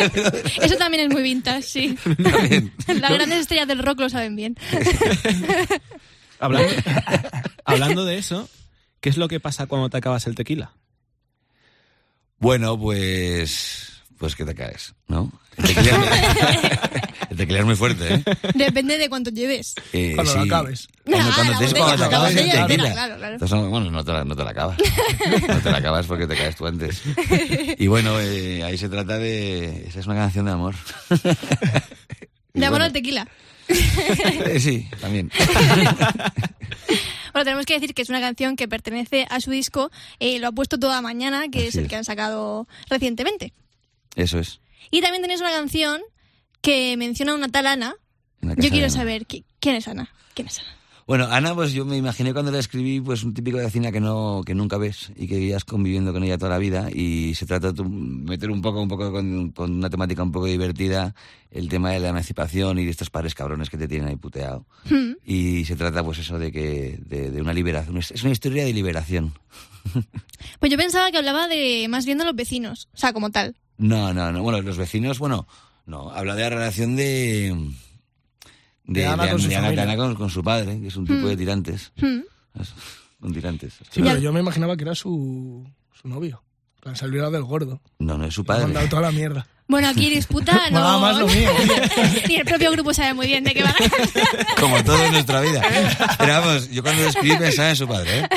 [0.62, 1.96] Eso también es muy vintage, sí.
[2.22, 2.72] También.
[2.86, 4.56] Las grandes estrellas del rock lo saben bien.
[6.38, 6.68] Hablando,
[7.64, 8.48] hablando de eso,
[9.00, 10.72] ¿qué es lo que pasa cuando te acabas el tequila?
[12.40, 13.86] Bueno, pues...
[14.18, 15.32] Pues que te caes, ¿no?
[15.56, 15.64] El
[17.36, 18.24] tequila es muy fuerte, ¿eh?
[18.54, 19.74] Depende de cuánto lleves.
[19.94, 20.48] Eh, Cuando lo sí.
[20.48, 20.88] acabes.
[21.04, 23.32] Cuando, Ah, cuando la te, botella, cuando te la acabas el botella entera, claro, claro.
[23.34, 24.78] Entonces, bueno, no te, la, no te la acabas.
[25.48, 27.02] No te la acabas porque te caes tú antes.
[27.78, 29.86] Y bueno, eh, ahí se trata de...
[29.88, 30.74] Esa es una canción de amor.
[32.52, 33.26] De amor bueno, al tequila.
[33.70, 35.30] Eh, sí, también.
[37.32, 40.48] Bueno, tenemos que decir que es una canción que pertenece a su disco eh, Lo
[40.48, 43.52] ha puesto toda mañana, que es el que han sacado recientemente.
[44.16, 44.60] Eso es.
[44.90, 46.00] Y también tenéis una canción
[46.60, 47.94] que menciona a una tal Ana.
[48.40, 48.90] Yo quiero Ana.
[48.90, 50.12] saber qui- quién es Ana.
[50.34, 50.76] ¿Quién es Ana?
[51.10, 53.98] Bueno, Ana, pues yo me imaginé cuando la escribí, pues un típico de vecina que
[53.98, 57.46] no que nunca ves y que vivías conviviendo con ella toda la vida y se
[57.46, 61.16] trata de meter un poco, un poco con, con una temática un poco divertida
[61.50, 64.66] el tema de la emancipación y de estos padres cabrones que te tienen ahí puteado.
[64.88, 65.14] Hmm.
[65.24, 67.96] Y se trata, pues eso, de que de, de una liberación.
[67.96, 69.32] Es es una historia de liberación.
[70.60, 73.56] Pues yo pensaba que hablaba de más bien de los vecinos, o sea, como tal.
[73.78, 74.44] No, no, no.
[74.44, 75.48] Bueno, los vecinos, bueno,
[75.86, 76.12] no.
[76.12, 77.72] Habla de la relación de.
[78.92, 79.80] De, De Ana con su de Ana- de.
[79.80, 81.28] Ana con, con su padre, que es un tipo Hmm.
[81.28, 81.92] de tirantes.
[81.96, 82.20] Hmm.
[83.20, 83.74] Con tirantes.
[83.90, 86.42] Sí, pero yo me imaginaba que era su, su novio.
[86.94, 87.80] Se olvidaba del gordo.
[87.98, 88.62] No, no es su Me padre.
[88.64, 89.46] mandado toda la mierda.
[89.68, 90.80] Bueno, aquí disputa no.
[90.80, 91.50] Nada más lo mío.
[92.28, 93.72] Ni el propio grupo sabe muy bien de qué va.
[94.60, 95.62] Como todo en nuestra vida.
[96.18, 98.28] Pero vamos, yo cuando lo escribí pensaba en su padre, ¿eh?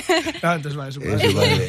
[0.44, 1.30] Ah, entonces vale, su En padre.
[1.32, 1.68] su padre.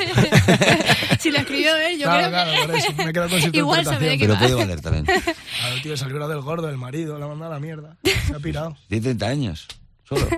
[1.24, 2.78] Si lo escribió él, yo Claro, creo claro, que...
[2.78, 2.92] eso.
[2.96, 5.04] Me he quedado con su Igual sabe Pero puede valer también.
[5.06, 7.96] Claro, tío, se librado del gordo, del marido, le ha mandado a la mierda.
[8.04, 8.76] Se ha pirado.
[8.88, 9.66] Tiene 30 años.
[10.08, 10.28] Solo.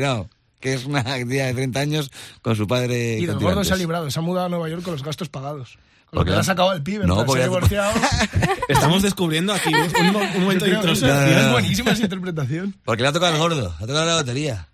[0.00, 0.28] No.
[0.60, 3.18] Que es una tía de 30 años con su padre.
[3.18, 4.10] Y del gordo se ha librado.
[4.10, 5.78] Se ha mudado a Nueva York con los gastos pagados.
[6.10, 7.92] Porque le has sacado al pibe, No, no, porque- se ha divorciado.
[8.68, 11.24] Estamos descubriendo aquí un, un mo- un momento de introspección.
[11.24, 11.52] tío, no, Es no.
[11.52, 12.76] buenísima esa interpretación.
[12.84, 14.68] Porque le ha tocado el gordo, le ha tocado la batería.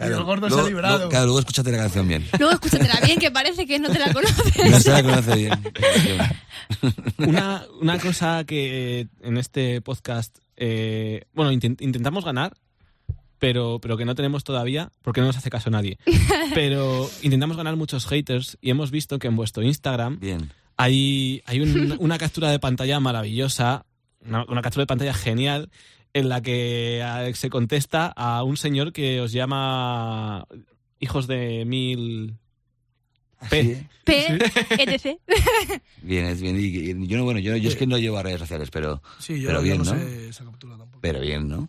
[0.00, 0.94] Y el gordo se ha luego- librado.
[0.96, 2.26] luego- claro, luego escúchate la canción bien.
[2.38, 4.70] Luego escúchatela bien, que parece que no te la conoces.
[4.70, 5.52] No se la conoce bien.
[7.18, 12.54] Una, una cosa que eh, en este podcast, eh, bueno, intent- intentamos ganar,
[13.38, 15.98] pero, pero que no tenemos todavía, porque no nos hace caso nadie.
[16.54, 20.50] Pero intentamos ganar muchos haters y hemos visto que en vuestro Instagram Bien.
[20.76, 23.84] hay, hay un- una captura de pantalla maravillosa,
[24.26, 25.70] una, una captura de pantalla genial,
[26.18, 30.46] en la que eh, se contesta a un señor que os llama
[31.00, 32.36] hijos de mil...
[33.50, 33.62] P.
[33.62, 33.88] Sí, ¿eh?
[34.04, 35.20] P, etc.
[36.02, 36.56] Bien, es bien.
[36.58, 39.40] Y, yo no, bueno, yo, yo es que no llevo a redes sociales, pero, Sí,
[39.40, 39.90] yo, pero yo bien, no, ¿no?
[39.92, 40.98] sé esa captura tampoco.
[41.00, 41.68] Pero bien, ¿no?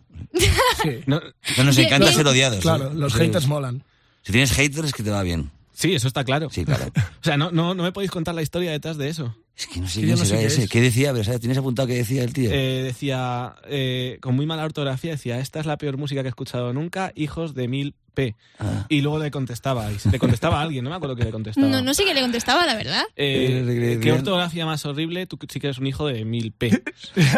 [0.82, 1.00] Sí.
[1.06, 1.20] No,
[1.56, 2.16] No nos Bien, encanta bien.
[2.16, 2.58] ser odiados.
[2.58, 2.62] ¿eh?
[2.62, 3.20] Claro, los Sí.
[3.20, 3.84] haters molan.
[4.22, 5.50] Si tienes haters es que te va bien.
[5.72, 6.50] sí, eso está claro.
[6.50, 6.86] Sí, claro.
[7.20, 9.36] O sea, no, no, no me podéis contar la historia detrás de eso.
[9.56, 10.62] Es que no sé quién no sé será qué ese.
[10.64, 10.70] es.
[10.70, 11.12] ¿Qué decía?
[11.12, 11.40] Pero, ¿sabes?
[11.40, 12.50] ¿Tienes apuntado qué decía el tío?
[12.50, 16.30] Eh, decía, eh, con muy mala ortografía, decía, esta es la peor música que he
[16.30, 18.34] escuchado nunca, hijos de mil P.
[18.58, 18.84] Ah.
[18.88, 20.06] Y luego le contestabais.
[20.06, 21.66] Le contestaba a alguien, no me acuerdo que le contestaba.
[21.66, 23.02] No, no sé qué le contestaba, la verdad.
[23.16, 25.26] Eh, Eh, ¿qué ortografía más horrible?
[25.26, 26.82] Tú sí que eres un hijo de mil P.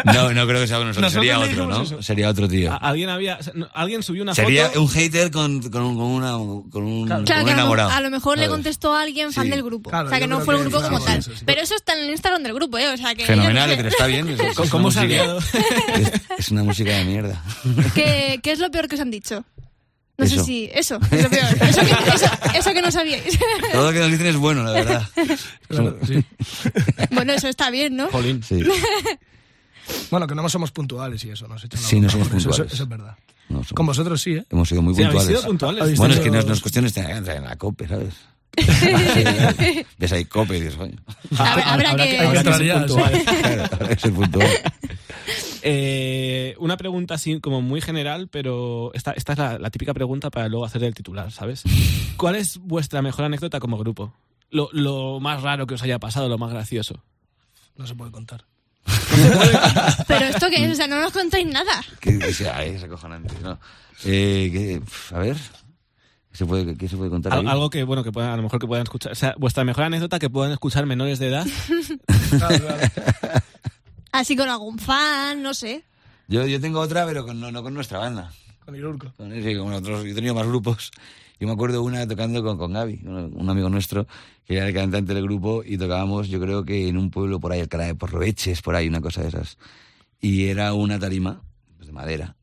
[0.05, 0.97] No, no creo que sea nosotros.
[1.01, 1.81] Nosotros Sería otro, ¿no?
[1.83, 2.01] eso.
[2.01, 2.71] Sería otro tío.
[2.73, 3.39] A- Alguien había,
[3.73, 4.81] alguien subió una Sería foto.
[4.83, 7.19] un hater con, con, un- con una, con un, Claro.
[7.19, 7.89] con Claro, un que a lo, enamorado.
[7.91, 9.49] a lo mejor le contestó a alguien fan Sí.
[9.51, 9.89] del grupo.
[9.89, 11.13] Claro, o sea, que no fue el grupo como tal.
[11.15, 11.43] de eso, sí.
[11.45, 12.89] Pero eso está en el Instagram del grupo, ¿eh?
[12.93, 13.25] O sea, que.
[13.25, 14.27] Fenomenal, pero está bien.
[14.29, 15.03] es- es ¿Cómo- se ha
[16.37, 17.41] es una música de mierda.
[17.95, 19.43] ¿Qué, qué es lo peor que os han dicho?
[20.17, 20.45] No sé Eso.
[20.45, 20.69] si.
[20.73, 21.45] Eso, es lo peor.
[21.61, 23.39] Eso que, eso, eso que no sabíais.
[23.73, 25.07] Todo lo que nos dicen es bueno, la verdad.
[25.67, 26.23] Claro, sí.
[27.11, 28.09] bueno, eso está bien, ¿no?
[28.09, 28.43] Jolín.
[28.43, 28.59] Sí.
[30.09, 32.59] Bueno, que no somos puntuales y eso, nos echan la Sí, no somos eso, puntuales.
[32.67, 33.17] Eso, eso es verdad.
[33.49, 34.45] No, somos- Con vosotros sí, ¿eh?
[34.49, 35.27] hemos sido muy Sí, puntuales.
[35.27, 35.97] sido puntuales.
[35.97, 38.13] Bueno, es que no es, no es cuestión de en la COPE, ¿sabes?
[39.97, 40.95] Ves ahí COPE y dices, coño,
[41.35, 43.23] Habrá- habrá que- habrá Entrar ser ya, puntual.
[43.23, 44.47] claro, habrá que ser puntual.
[45.65, 50.29] Eh, una pregunta así como muy general, pero esta, esta es la, la típica pregunta
[50.29, 51.63] para luego hacer el titular, ¿sabes?
[52.17, 54.13] ¿Cuál es vuestra mejor anécdota como grupo?
[54.49, 57.01] Lo, lo más raro que os haya pasado, lo más gracioso.
[57.77, 58.43] No se puede contar.
[60.07, 61.81] Pero esto que es, o sea, no nos contáis nada.
[62.01, 63.33] Que dice, ay, es acojonante.
[63.41, 63.57] ¿no?
[64.03, 65.37] Eh, que, a ver,
[66.31, 67.31] ¿qué se puede, qué se puede contar?
[67.33, 67.47] Al- ahí?
[67.47, 69.13] algo que, bueno, que puedan, a lo mejor que puedan escuchar.
[69.13, 71.47] O sea, vuestra mejor anécdota que puedan escuchar menores de edad.
[72.37, 72.79] Claro, claro.
[74.13, 75.83] Así con algún fan, no sé.
[76.27, 78.31] Yo, yo tengo otra, pero con, no, no con nuestra banda.
[78.63, 79.11] Con Irurco.
[79.17, 80.91] Con, sí, con otros, yo he tenido más grupos.
[81.39, 84.05] Yo me acuerdo una tocando con, con Gaby, un amigo nuestro,
[84.45, 87.51] que era el cantante del grupo, y tocábamos, yo creo que en un pueblo por
[87.51, 89.57] ahí, Alcalá de Porroveches, por ahí, una cosa de esas.
[90.21, 91.41] Y era una tarima
[91.77, 92.35] pues, de madera,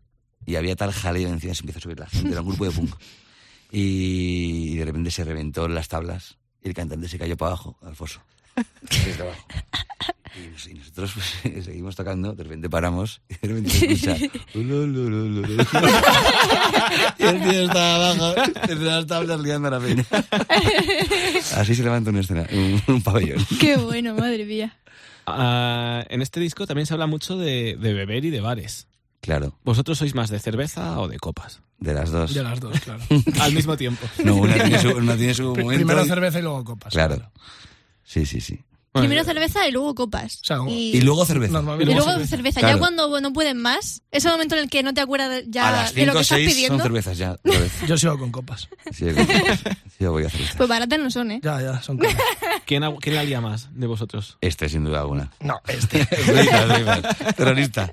[0.45, 2.73] y había tal jaleo encima, se empieza a subir la gente, era un grupo de
[2.73, 2.95] punk.
[3.71, 7.95] Y, de repente se reventó las tablas, y el cantante se cayó para abajo, al
[7.95, 8.21] foso.
[8.83, 9.47] Desde abajo.
[10.37, 14.17] Y, nos- y nosotros pues, seguimos tocando, de repente paramos y de repente se escucha.
[17.19, 20.05] Y el tío estaba abajo, entre las tablas liando a la peña.
[21.57, 23.45] Así se levanta una escena, un, un pabellón.
[23.59, 24.77] Qué bueno, madre mía.
[25.27, 28.87] Ah, en este disco también se habla mucho de, de beber y de bares.
[29.21, 31.61] Claro, ¿Vosotros sois más de cerveza o de copas?
[31.79, 32.33] de las dos.
[32.35, 33.03] De las dos, claro.
[33.41, 34.07] Al mismo tiempo.
[34.25, 35.85] No, una tiene su, una tiene su Pri- momento.
[35.87, 36.93] Primero cerveza y luego copas.
[36.93, 37.31] Claro.
[38.03, 38.61] Sí, sí, sí.
[38.93, 40.41] Bueno, Primero cerveza y luego copas.
[40.43, 41.61] O sea, como- y, Y luego cerveza.
[41.61, 42.27] y luego cerveza.
[42.27, 42.59] cerveza.
[42.59, 42.75] Claro.
[42.75, 45.73] Ya cuando no pueden más, ese momento en el que no te acuerdas ya a
[45.73, 47.37] las de lo 5 que estás 6 pidiendo, son cervezas ya.
[47.87, 48.69] Yo sigo con copas.
[48.91, 50.55] Sí, yo, sí, yo voy a cerveza.
[50.57, 51.41] pues baratas no son, ¿eh?
[51.41, 52.17] Ya, ya, son copas.
[52.67, 54.39] ¿Quién, ha- quién la lía más de vosotros?
[54.41, 55.31] Este, sin duda alguna.
[55.39, 56.05] No, este.
[57.37, 57.93] Terrorista.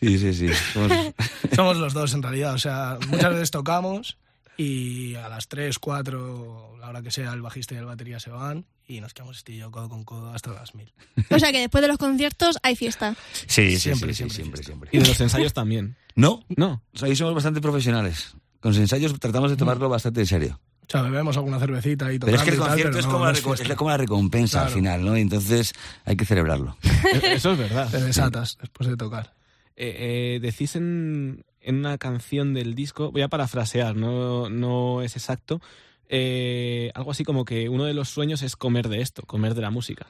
[0.00, 0.48] Sí, sí, sí.
[0.72, 1.14] Somos-
[1.54, 2.54] Somos los dos en realidad.
[2.54, 4.16] O sea, muchas veces tocamos
[4.60, 8.28] y a las 3, 4, la hora que sea, el bajista y el batería se
[8.28, 10.92] van y nos quedamos este yo codo con codo hasta las 1000.
[11.30, 13.16] O sea que después de los conciertos hay fiesta.
[13.46, 14.90] Sí, sí, Siempre, sí, sí, siempre, siempre, siempre.
[14.92, 15.96] Y de los ensayos también.
[16.14, 16.82] No, No.
[16.92, 18.34] o sea, ahí somos bastante profesionales.
[18.60, 20.60] Con los ensayos tratamos de tomarlo bastante en serio.
[20.86, 23.06] O sea, bebemos alguna cervecita y Pero tocamos es que el tal, concierto pero es,
[23.06, 23.30] como no
[23.64, 25.16] es como la recompensa al final, ¿no?
[25.16, 25.72] Y entonces
[26.04, 26.76] hay que celebrarlo.
[27.22, 27.88] Eso es verdad.
[27.90, 29.32] Te desatas después de tocar.
[29.76, 35.16] Eh, eh, decís en, en una canción del disco, voy a parafrasear, no, no es
[35.16, 35.60] exacto,
[36.08, 39.62] eh, algo así como que uno de los sueños es comer de esto, comer de
[39.62, 40.06] la música.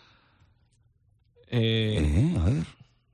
[1.49, 2.65] Eh, Eh, a ver.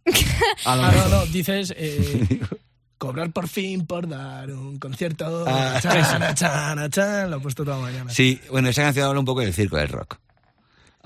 [0.64, 1.11] a lo Ah, no, mejor.
[1.11, 2.40] no, dices eh,
[2.99, 5.44] cobrar por fin por dar un concierto.
[5.46, 5.79] Ah.
[5.83, 8.11] Chana, chana, chan, lo he puesto toda mañana.
[8.11, 10.18] Sí, bueno, esa canción habla un poco del circo del rock.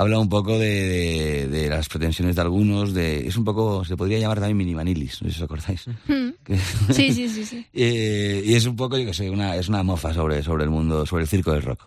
[0.01, 3.99] Habla un poco de, de- de las pretensiones de algunos, de es un poco, se
[3.99, 5.87] podría llamar también minimanilis, no sé si os acordáis.
[6.09, 6.31] Mm.
[6.43, 6.57] Que-
[6.95, 7.67] Sí, sí, sí, sí.
[7.75, 10.71] Eh, y es un poco, yo qué sé, una, es una mofa sobre, sobre el
[10.71, 11.87] mundo, sobre el circo del rock.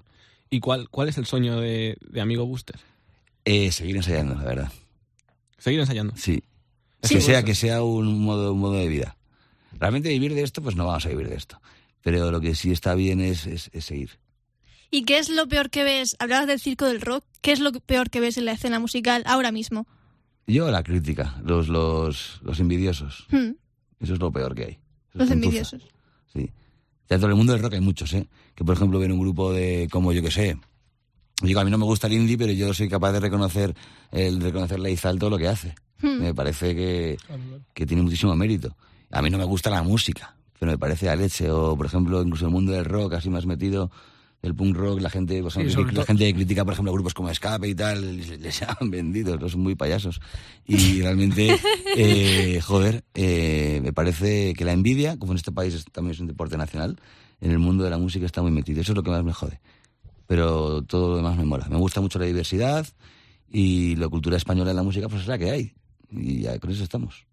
[0.51, 2.75] ¿Y cuál, cuál es el sueño de, de Amigo Booster?
[3.45, 4.71] Eh, seguir ensayando, la verdad.
[5.57, 6.13] Seguir ensayando.
[6.15, 6.43] Sí.
[7.01, 7.15] Sí.
[7.15, 9.17] que sea que sea un modo, un modo de vida.
[9.79, 11.59] Realmente vivir de esto, pues no vamos a vivir de esto.
[12.03, 14.11] Pero lo que sí está bien es, es, es seguir.
[14.93, 16.15] ¿Y qué es lo peor que ves?
[16.19, 17.25] Hablabas del circo del rock.
[17.41, 19.87] ¿Qué es lo peor que ves en la escena musical ahora mismo?
[20.45, 23.25] Yo la crítica, los, los, los envidiosos.
[23.31, 23.53] Hmm,
[23.99, 24.71] Eso es lo peor que hay.
[24.73, 24.79] Eso
[25.13, 25.81] es los envidiosos.
[26.31, 26.51] Sí.
[27.09, 28.27] Dentro del mundo del rock hay muchos, ¿eh?
[28.53, 30.59] Que, por ejemplo, ven un grupo de, como yo que sé,
[31.41, 33.73] digo, a mí no me gusta el indie, pero yo soy capaz de reconocer,
[34.11, 35.73] el reconocerle a Izal todo lo que hace.
[36.03, 36.21] Hmm.
[36.21, 37.17] Me parece que,
[37.73, 38.77] que tiene muchísimo mérito.
[39.09, 41.49] A mí no me gusta la música, pero me parece a leche.
[41.49, 43.89] O, por ejemplo, incluso el mundo del rock, así más metido,
[44.43, 47.29] el punk rock, la gente, sobre la todo- gente que critica, por ejemplo, grupos como
[47.29, 50.19] Escape y tal, les, les han vendido, no son muy payasos.
[50.67, 51.57] Y realmente,
[51.97, 56.19] eh, joder, eh, me parece que la envidia, como en este país es- también es
[56.19, 56.99] un deporte nacional,
[57.41, 58.81] en el mundo de la música está muy metido.
[58.81, 59.59] Eso es lo que más me jode.
[60.27, 61.67] Pero todo lo demás me mola.
[61.69, 62.85] Me gusta mucho la diversidad
[63.51, 65.73] y la cultura española en la música, pues es la que hay.
[66.11, 67.25] Y ya con eso estamos.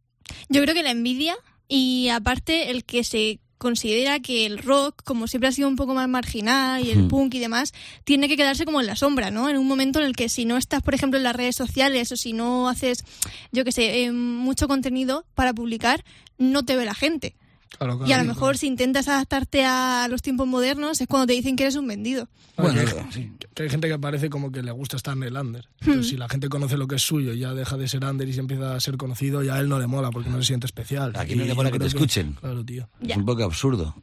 [0.49, 1.35] Yo creo que la envidia
[1.69, 5.93] y aparte el que se considera que el rock, como siempre ha sido un poco
[5.95, 7.09] más marginal y el Hmm.
[7.09, 9.51] punk y demás, tiene que quedarse como en la sombra, ¿no?
[9.51, 12.11] En un momento en el que si no estás, por ejemplo, en las redes sociales
[12.11, 13.05] o si no haces,
[13.53, 16.03] yo qué sé, eh, mucho contenido para publicar,
[16.39, 17.35] no te ve la gente.
[17.79, 18.35] Claro, claro, y a lo claro.
[18.35, 21.87] mejor si intentas adaptarte a los tiempos modernos es cuando te dicen que eres un
[21.87, 22.29] vendido.
[22.57, 23.33] Bueno, Bueno, que, sí.
[23.55, 25.65] que hay gente que parece como que le gusta estar en el under.
[25.81, 25.89] Hmm.
[25.89, 28.29] Entonces, si la gente conoce lo que es suyo y ya deja de ser under
[28.29, 30.49] y se empieza a ser conocido, ya a él no le mola porque no se
[30.49, 31.13] siente especial.
[31.17, 32.35] ¿A quién no le mola que te escuchen?
[32.41, 32.89] Claro, tío.
[33.01, 33.15] Ya.
[33.15, 33.95] Es un poco absurdo.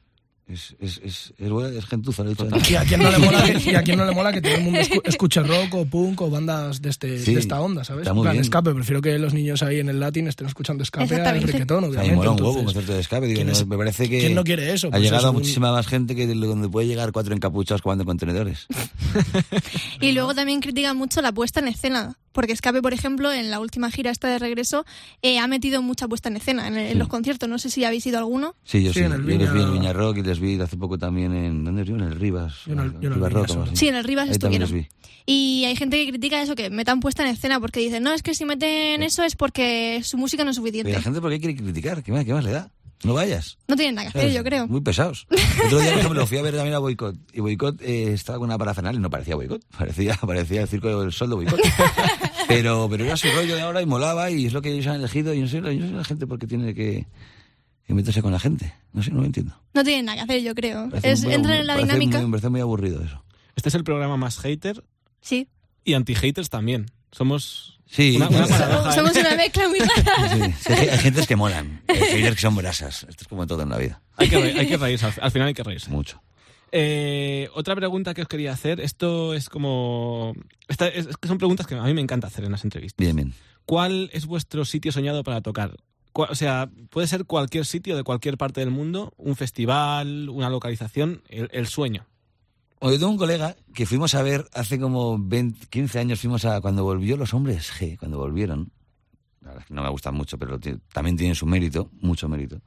[0.50, 2.72] Es, es, es, es, gentuza, lo he dicho antes.
[2.72, 4.54] Y a quién no le mola que, y a quién no le mola que todo
[4.56, 7.84] el mundo escu- escuche rock o punk o bandas de, este, Sí, de esta onda,
[7.84, 8.04] ¿sabes?
[8.04, 8.44] está En muy plan, bien.
[8.44, 8.74] escape.
[8.74, 11.52] Prefiero que los niños ahí en el latín estén escuchando escape al Exactamente.
[11.52, 12.12] reggaetón, O sea, obviamente.
[12.12, 13.26] me mola un huevo concierto de escape.
[13.28, 14.88] Digo, ¿quién no, es- me parece que quién no quiere eso?
[14.88, 17.36] ha Pues llegado eso, a un- muchísima más gente que de donde puede llegar cuatro
[17.36, 18.68] encapuchados jugando en contenedores.
[20.00, 22.16] Y luego también critican mucho la puesta en escena.
[22.38, 24.86] Porque Escape, por ejemplo, en la última gira esta de regreso,
[25.24, 27.50] eh, ha metido mucha puesta en escena en, en los conciertos.
[27.50, 28.54] No sé si habéis ido a alguno.
[28.64, 29.06] Sí, yo Sí, sí.
[29.06, 31.34] en el Yo les vi en Viña- Viña Rock y les vi hace poco también
[31.34, 31.64] en...
[31.64, 31.96] ¿Dónde les vi?
[32.00, 32.54] En el Rivas.
[32.68, 33.70] Yo el- el Rivas Rock.
[33.74, 34.88] Sí, en el Rivas Ahí también estuvieron.
[34.88, 35.08] les vi.
[35.26, 38.22] Y hay gente que critica eso, que metan puesta en escena, porque dicen, no, es
[38.22, 40.92] que si meten eso es porque su música no es Pero suficiente.
[40.94, 42.04] la gente, ¿por qué quiere criticar?
[42.04, 42.70] ¿Qué más, qué más le da?
[43.04, 43.58] No vayas.
[43.68, 44.68] No tienen nada que hacer, yo creo.
[44.68, 45.28] Muy pesados.
[45.66, 47.16] Otro día, por ejemplo, fui a ver también a Boicot.
[47.32, 49.64] Y Boicot eh, estaba con una parafernalia y no parecía Boicot.
[49.78, 51.60] Parecía, parecía el circo del sol de Boicot.
[52.48, 54.96] Pero, pero era su rollo de ahora y molaba y es lo que ellos han
[54.96, 55.34] elegido.
[55.34, 57.06] Y no sé, yo no sé la gente por qué tiene que,
[57.86, 58.74] que meterse con la gente.
[58.94, 59.54] No sé, no lo entiendo.
[59.74, 60.90] No tienen nada que hacer, yo creo.
[61.04, 62.18] Es, muy- entran en la dinámica.
[62.20, 63.22] muy- me parece muy aburrido eso.
[63.58, 64.82] Este es el programa más hater
[65.20, 65.50] Sí.
[65.84, 66.86] y anti-haters también.
[67.12, 68.90] Somos Sí, una, una paradoja.
[68.90, 68.94] ¿eh?
[68.96, 70.30] Somos una mezcla muy rara.
[70.30, 71.82] sí, sí, hay, gentes que molan.
[71.88, 73.06] Hay que son brasas.
[73.10, 74.02] Esto es como todo en la vida.
[74.18, 75.90] Hay que, hay que reírse, al, al final hay que reírse.
[75.90, 76.22] Mucho.
[76.72, 80.34] Eh, otra pregunta que os quería hacer, esto es como...
[80.68, 82.98] esta es, es que son preguntas que a mí me encanta hacer en las entrevistas.
[82.98, 83.34] Bien, bien.
[83.66, 85.78] ¿Cuál es vuestro sitio soñado para tocar?
[86.14, 91.22] O sea, puede ser cualquier sitio de cualquier parte del mundo, un festival, una localización,
[91.30, 92.08] el, el sueño.
[92.80, 96.46] O yo tengo un colega que fuimos a ver hace como 20, 15 años, fuimos
[96.46, 98.72] a cuando volvió los hombres G, cuando volvieron.
[99.42, 100.60] La verdad es que no me gustan mucho, pero
[100.94, 102.62] también tienen su mérito, mucho mérito.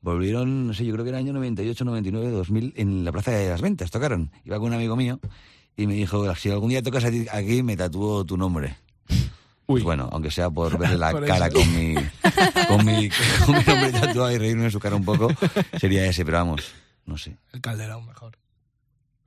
[0.00, 3.50] Volvieron, no sé, yo creo que era año 98, 99, 2000, en la Plaza de
[3.50, 4.30] las Ventas, tocaron.
[4.44, 5.20] Iba con un amigo mío
[5.76, 8.76] y me dijo, si algún día tocas aquí- me tatúo tu nombre.
[9.08, 9.16] Uy.
[9.66, 11.94] Pues bueno, aunque sea por verle la Por cara con mi,
[12.66, 13.08] con, mi,
[13.44, 15.28] con mi nombre tatuado y reírme en su cara un poco,
[15.78, 16.72] sería ese, pero vamos,
[17.04, 17.36] no sé.
[17.52, 18.36] El calderón mejor.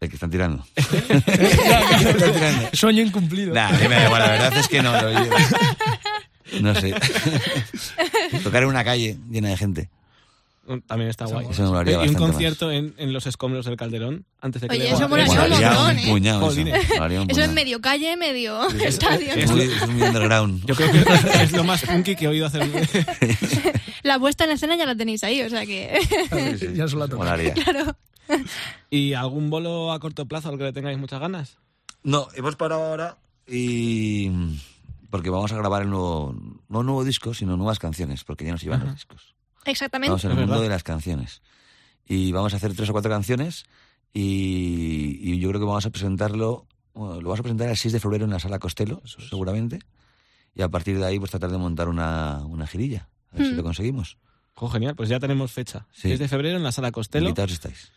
[0.04, 0.66] El que están tirando.
[2.74, 3.54] Sueño incumplido.
[3.54, 4.92] Nah, me da igual, la verdad es que no.
[5.02, 5.36] lo llevo.
[6.62, 6.94] No sé.
[8.44, 9.90] Tocar en una calle llena de gente.
[10.88, 11.48] También está guay.
[11.50, 14.70] Eso me molaría y un bastante concierto en, en los escombros del Calderón antes de
[14.70, 16.06] que Oye, le- eso eso Molaría montón, un ¿eh?
[16.08, 16.62] puñado eso.
[16.96, 17.54] Molaría un Eso es puñado.
[17.54, 19.34] medio calle, medio estadio.
[19.34, 20.66] Es muy, es muy underground.
[20.66, 21.04] Yo creo que
[21.44, 22.64] es lo más funky que he oído hacer.
[24.04, 25.98] La puesta en escena ya la tenéis ahí, o sea que...
[26.32, 27.24] Sí, sí, Ya solo la toca.
[27.24, 27.54] Molaría.
[27.54, 27.96] claro.
[28.90, 31.58] ¿Y algún bolo a corto plazo al que le tengáis muchas ganas?
[32.04, 34.30] No, hemos parado ahora y...
[35.10, 36.36] Porque vamos a grabar el nuevo...
[36.70, 39.36] No un nuevo disco, sino nuevas canciones, porque ya nos iban los discos.
[39.66, 40.10] Exactamente.
[40.10, 41.42] Vamos en Es el mundo de las canciones.
[42.06, 43.66] Y vamos a hacer tres o cuatro canciones
[44.12, 47.94] y, y yo creo que vamos a presentarlo, bueno, lo vamos a presentar el 6
[47.94, 49.80] de febrero en la sala Costello, seguramente.
[50.56, 53.08] Y a partir de ahí, pues tratar de montar una, una girilla.
[53.32, 53.58] A ver si Hmm.
[53.58, 54.18] lo conseguimos.
[54.56, 55.88] Jo, genial, pues ya tenemos fecha.
[55.92, 56.10] Sí.
[56.10, 57.26] 6 de febrero en la sala Costello.
[57.30, 57.92] Invitados estáis.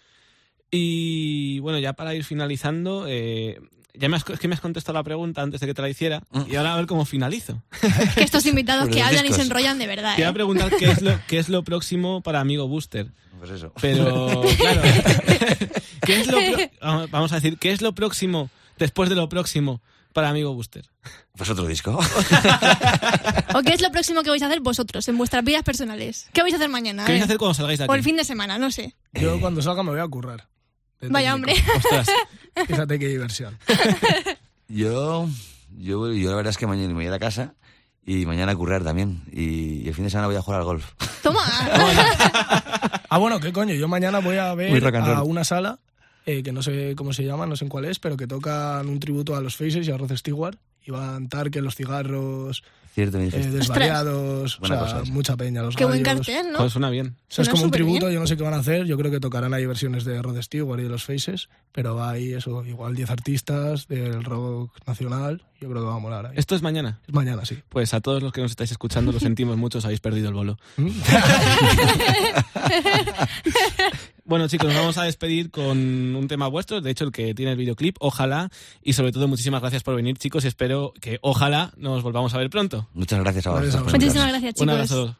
[0.70, 3.60] Y bueno, ya para ir finalizando, eh,
[3.94, 5.88] ya me has, es que me has contestado la pregunta antes de que te la
[5.88, 6.42] hiciera Mm.
[6.50, 7.62] y ahora a ver cómo finalizo.
[8.14, 10.14] Que estos invitados que hablan y se enrollan de verdad.
[10.16, 10.34] Te iba a ¿eh?
[10.34, 13.06] preguntar qué es lo, qué es lo próximo para Amigo Booster.
[13.38, 13.72] Pues eso.
[13.80, 14.82] Pero, claro,
[16.04, 19.82] ¿qué es lo pro- vamos a decir, ¿qué es lo próximo después de lo próximo
[20.12, 20.86] para Amigo Booster?
[21.36, 21.98] Pues otro disco.
[23.54, 26.28] ¿O qué es lo próximo que vais a hacer vosotros en vuestras vidas personales?
[26.32, 27.04] ¿Qué vais a hacer mañana?
[27.04, 27.92] ¿Qué vais a Eh, hacer cuando salgáis de aquí?
[27.92, 28.94] O el fin de semana, no sé.
[29.12, 30.48] Yo cuando salga me voy a currar.
[31.00, 31.54] De Vaya hombre.
[31.76, 32.08] Ostras.
[32.66, 33.58] Fíjate qué diversión.
[34.68, 35.28] Yo,
[35.78, 37.54] yo, yo la verdad es que mañana me voy a ir a casa
[38.04, 39.22] y mañana a currar también.
[39.30, 40.90] Y, y el fin de semana voy a jugar al golf.
[41.22, 41.40] Toma.
[43.08, 43.74] Ah, bueno, qué coño.
[43.74, 45.78] Yo mañana voy a ver a una sala
[46.26, 48.88] eh, que no sé cómo se llama, no sé en cuál es, pero que tocan
[48.88, 50.58] un tributo a los Faces y a Rod Stewart.
[50.86, 52.62] Y van Tarque, Los Cigarros,
[52.96, 53.30] Cierto, me eh.
[53.30, 56.26] Desvariados, o sea, cosa mucha peña, Los Qué buen Gallos.
[56.26, 56.60] cartel, ¿no?
[56.60, 57.08] Pues suena bien.
[57.08, 59.10] O sea, es como un tributo, yo no sé qué van a hacer, yo creo
[59.10, 62.96] que tocarán ahí versiones de Rod Stewart y de los Faces, pero hay eso, igual
[62.96, 66.32] 10 artistas del rock nacional, yo creo que va a molar ahí.
[66.36, 67.00] Esto es mañana.
[67.06, 67.58] Es mañana, sí.
[67.68, 70.34] Pues a todos los que nos estáis escuchando, lo sentimos mucho, os habéis perdido el
[70.34, 70.58] bolo.
[70.76, 70.88] ¿Mm?
[74.24, 77.52] Bueno, chicos, nos vamos a despedir con un tema vuestro, de hecho, el que tiene
[77.52, 78.48] el videoclip, ojalá,
[78.82, 82.38] y sobre todo, muchísimas gracias por venir, chicos, y espero que ojalá nos volvamos a
[82.38, 82.88] ver pronto.
[82.92, 83.92] Muchas gracias a vosotros.
[83.92, 84.72] Muchísimas gracias, Un chicos.
[84.72, 85.16] abrazo.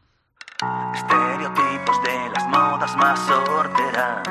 [0.96, 4.26] Estereotipos de modas más sorteras,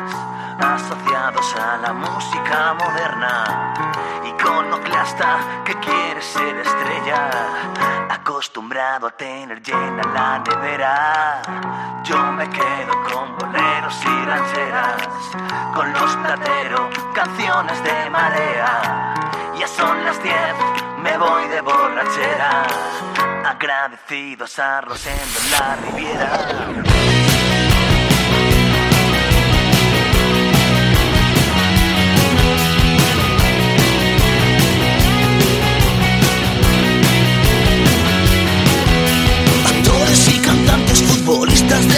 [0.60, 3.74] asociados a la música moderna.
[4.26, 7.30] Iconoclasta que quiere ser estrella,
[8.10, 11.42] acostumbrado a tener llena la nevera.
[12.04, 15.08] Yo me quedo con boleros y rancheras,
[15.74, 19.14] con los plateros, canciones de marea.
[19.58, 20.36] Ya son las 10,
[21.02, 22.68] me voy de borrachera.
[23.46, 27.35] Agradecidos a Rosendo en la Riviera.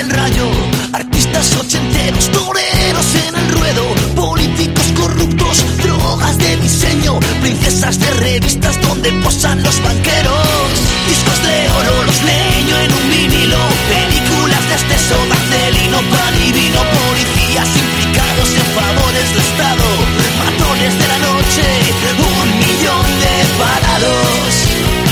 [0.09, 0.47] Rayo,
[0.93, 3.83] artistas ochenteros, toreros en el ruedo,
[4.15, 10.69] políticos corruptos, drogas de diseño, princesas de revistas donde posan los banqueros,
[11.07, 16.81] discos de oro, los leño en un vinilo, películas de exceso, Marcelino, pan y vino,
[16.97, 19.85] policías implicados en favores del Estado,
[20.43, 21.63] matones de la noche,
[22.17, 25.06] un millón de parados.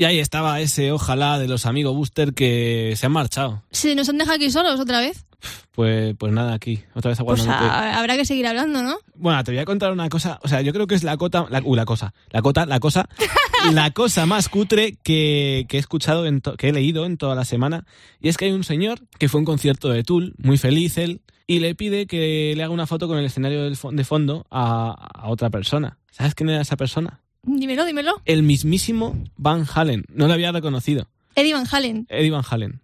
[0.00, 3.62] Y ahí estaba ese ojalá de los amigos Booster que se han marchado.
[3.70, 5.26] Sí, nos han dejado aquí solos otra vez.
[5.72, 7.52] Pues, pues nada, aquí, otra vez Pues aguardando.
[7.70, 8.96] a- habrá que seguir hablando, ¿no?
[9.14, 10.38] Bueno, te voy a contar una cosa.
[10.42, 11.46] O sea, yo creo que es la cota.
[11.50, 12.14] La, uh, la cosa.
[12.30, 13.06] La cota, la cosa.
[13.74, 17.34] la cosa más cutre que, que he escuchado, en to- que he leído en toda
[17.34, 17.84] la semana.
[18.22, 20.96] Y es que hay un señor que fue a un concierto de Tool, muy feliz
[20.96, 24.92] él, y le pide que le haga una foto con el escenario de fondo a,
[24.92, 25.98] a otra persona.
[26.10, 27.20] ¿Sabes quién era esa persona?
[27.42, 28.20] Dímelo, dímelo.
[28.24, 30.04] El mismísimo Van Halen.
[30.12, 31.08] No lo había reconocido.
[31.34, 32.06] Eddie Van Halen.
[32.10, 32.80] Eddie Van Halen.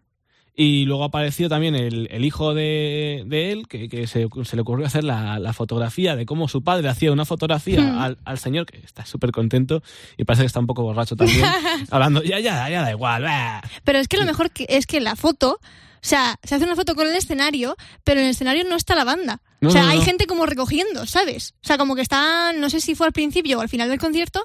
[0.58, 4.62] Y luego apareció también el, el hijo de, de él, que, que se, se le
[4.62, 7.98] ocurrió hacer la, la fotografía de cómo su padre hacía una fotografía Hmm.
[7.98, 9.82] al, al señor, que está súper contento
[10.16, 11.44] y parece que está un poco borracho también,
[11.90, 13.24] hablando, ya, ya, ya da igual.
[13.24, 13.60] bah".
[13.84, 15.60] Pero es que lo mejor que, es que la foto,
[15.96, 18.94] o sea, se hace una foto con el escenario, pero en el escenario no está
[18.94, 19.40] la banda.
[19.60, 21.54] No, o sea, no, hay gente como recogiendo, ¿sabes?
[21.62, 23.98] O sea, como que están, no sé si fue al principio o al final del
[23.98, 24.44] concierto,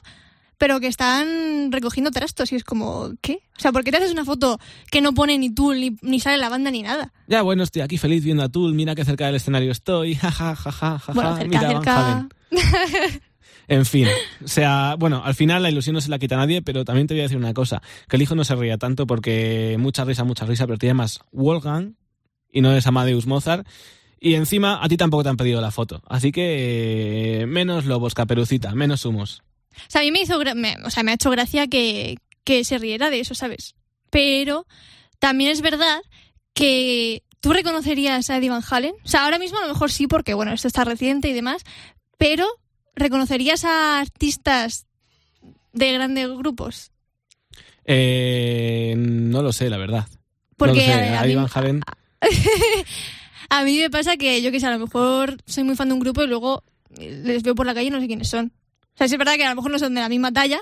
[0.58, 3.39] pero que están recogiendo trastos y es como, ¿qué?
[3.58, 4.60] O sea, ¿por qué te haces una foto
[4.91, 7.12] que no pone ni tú, ni, ni sale la banda, ni nada?
[7.28, 10.56] Ya, bueno, estoy aquí feliz viendo a Tool, mira que cerca del escenario estoy, jaja,
[10.56, 12.28] jaja, jaja, Bueno, cerca, mira, cerca.
[13.72, 14.05] En fin,
[14.43, 17.07] o sea, bueno, al final la ilusión no se la quita a nadie, pero también
[17.07, 20.03] te voy a decir una cosa, que el hijo no se ría tanto porque mucha
[20.03, 21.95] risa, mucha risa, pero te llamas Wolfgang
[22.51, 23.65] y no es Amadeus Mozart.
[24.19, 26.03] Y encima a ti tampoco te han pedido la foto.
[26.09, 29.41] Así que eh, menos lobos, caperucita, menos humos.
[29.72, 32.78] O sea, a mí me hizo, o sea, me ha hecho gracia que, que se
[32.78, 33.76] riera de eso, ¿sabes?
[34.09, 34.67] Pero
[35.19, 36.01] también es verdad
[36.53, 38.95] que tú reconocerías a Eddie Van Halen.
[39.05, 41.63] O sea, ahora mismo a lo mejor sí, porque bueno, esto está reciente y demás,
[42.17, 42.45] pero
[42.96, 44.86] reconocerías a artistas
[45.74, 46.92] de grandes grupos.
[47.86, 50.08] Eh, no lo sé, la verdad.
[50.58, 51.82] Porque no lo sé, a mí- Van
[53.50, 55.94] A mí me pasa que yo que sé, a lo mejor soy muy fan de
[55.96, 56.64] un grupo y luego
[56.98, 58.54] les veo por la calle y no sé quiénes son.
[58.94, 60.60] O sea, sí es verdad que a lo mejor no son de la misma talla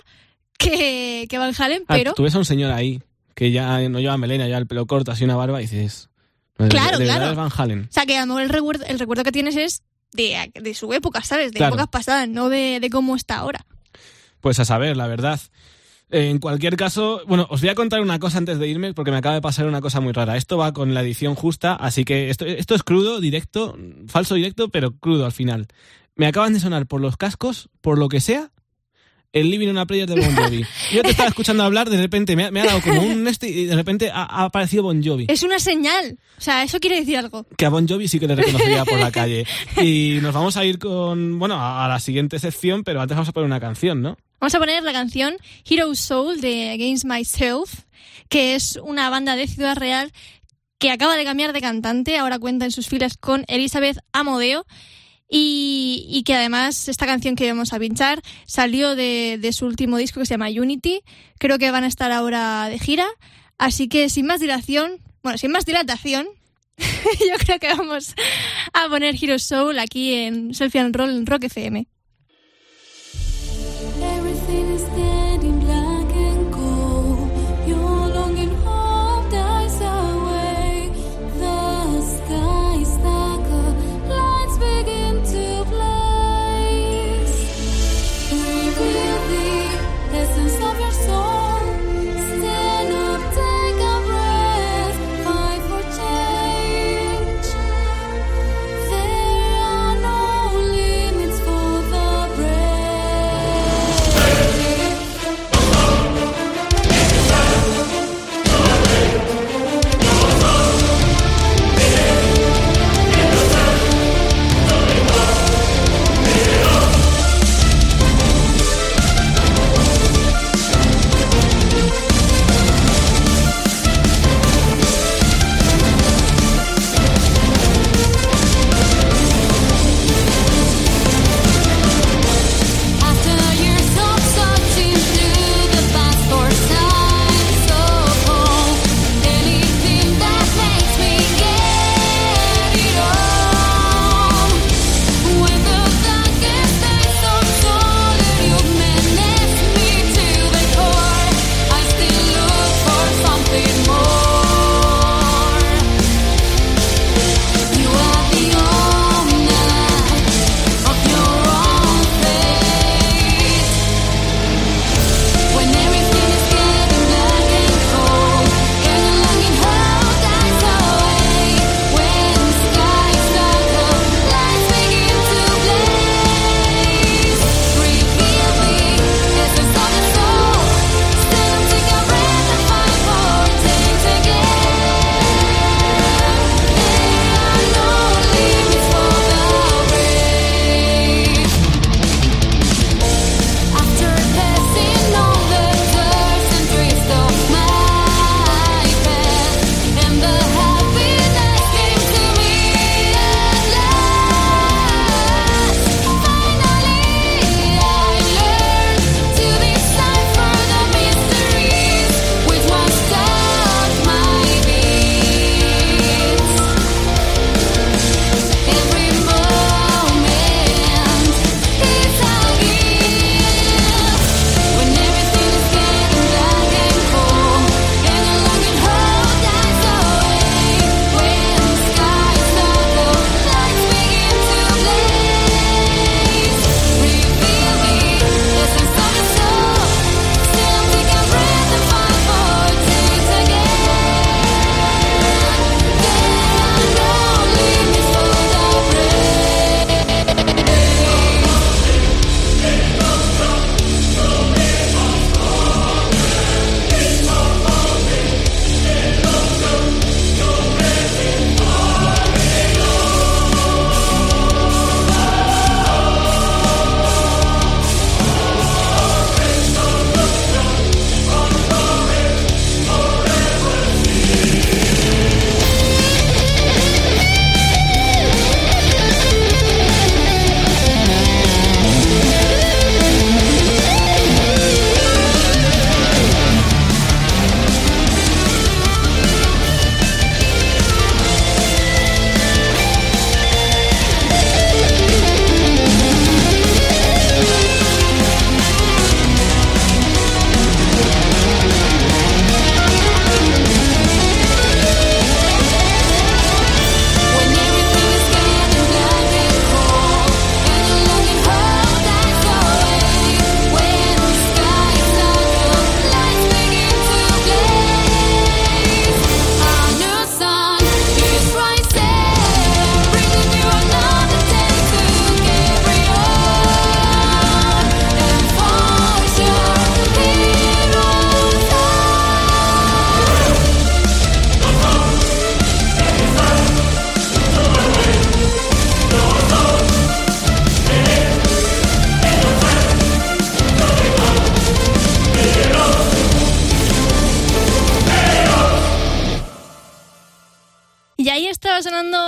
[0.58, 2.14] que, que Van Halen, Ah, pero...
[2.14, 3.02] tú ves a un señor ahí
[3.36, 6.10] que ya no lleva melena, ya el pelo corto, así una barba, y dices...
[6.58, 7.30] "¿De- Claro, de claro.
[7.32, 7.88] es Van Halen.
[7.90, 10.74] O sea, que a lo mejor el recuerdo, el recuerdo que tienes es de, de
[10.74, 11.52] su época, ¿sabes?
[11.52, 11.76] De Claro.
[11.76, 13.66] épocas pasadas, no de, de cómo está ahora.
[14.42, 15.40] Pues a saber, la verdad.
[16.12, 19.18] En cualquier caso, bueno, os voy a contar una cosa antes de irme, porque me
[19.18, 20.38] acaba de pasar una cosa muy rara.
[20.38, 24.70] Esto va con la edición justa, así que esto, esto es crudo, directo, falso directo,
[24.70, 25.68] pero crudo al final.
[26.16, 28.50] Me acaban de sonar por los cascos, por lo que sea,
[29.32, 30.66] el Living on a Prayer de Bon Jovi.
[30.92, 33.48] Yo te estaba escuchando hablar, de repente me ha, me ha dado como un este
[33.50, 35.26] y de repente ha, ha aparecido Bon Jovi.
[35.28, 36.18] Es una señal.
[36.38, 37.46] O sea, eso quiere decir algo.
[37.58, 39.46] Que a Bon Jovi sí que le reconocería por la calle.
[39.82, 43.30] Y nos vamos a ir con, bueno, a, a la siguiente sección, pero antes vamos
[43.30, 44.18] a poner una canción, ¿no?
[44.40, 45.36] Vamos a poner la canción
[45.70, 47.84] Hero Soul de Against Myself,
[48.30, 50.12] que es una banda de Ciudad Real
[50.80, 54.66] que acaba de cambiar de cantante, ahora cuenta en sus filas con Elizabeth Amodeo.
[55.32, 60.20] Y, que además esta canción que vamos a pinchar salió de, de su último disco
[60.20, 61.02] que se llama Unity.
[61.38, 63.08] Creo que van a estar ahora de gira.
[63.58, 66.28] Así que sin más dilación, bueno, sin más dilatación,
[66.78, 68.16] yo creo que vamos
[68.74, 71.88] a poner Hero Soul aquí en Selfie and Roll en Rock FM.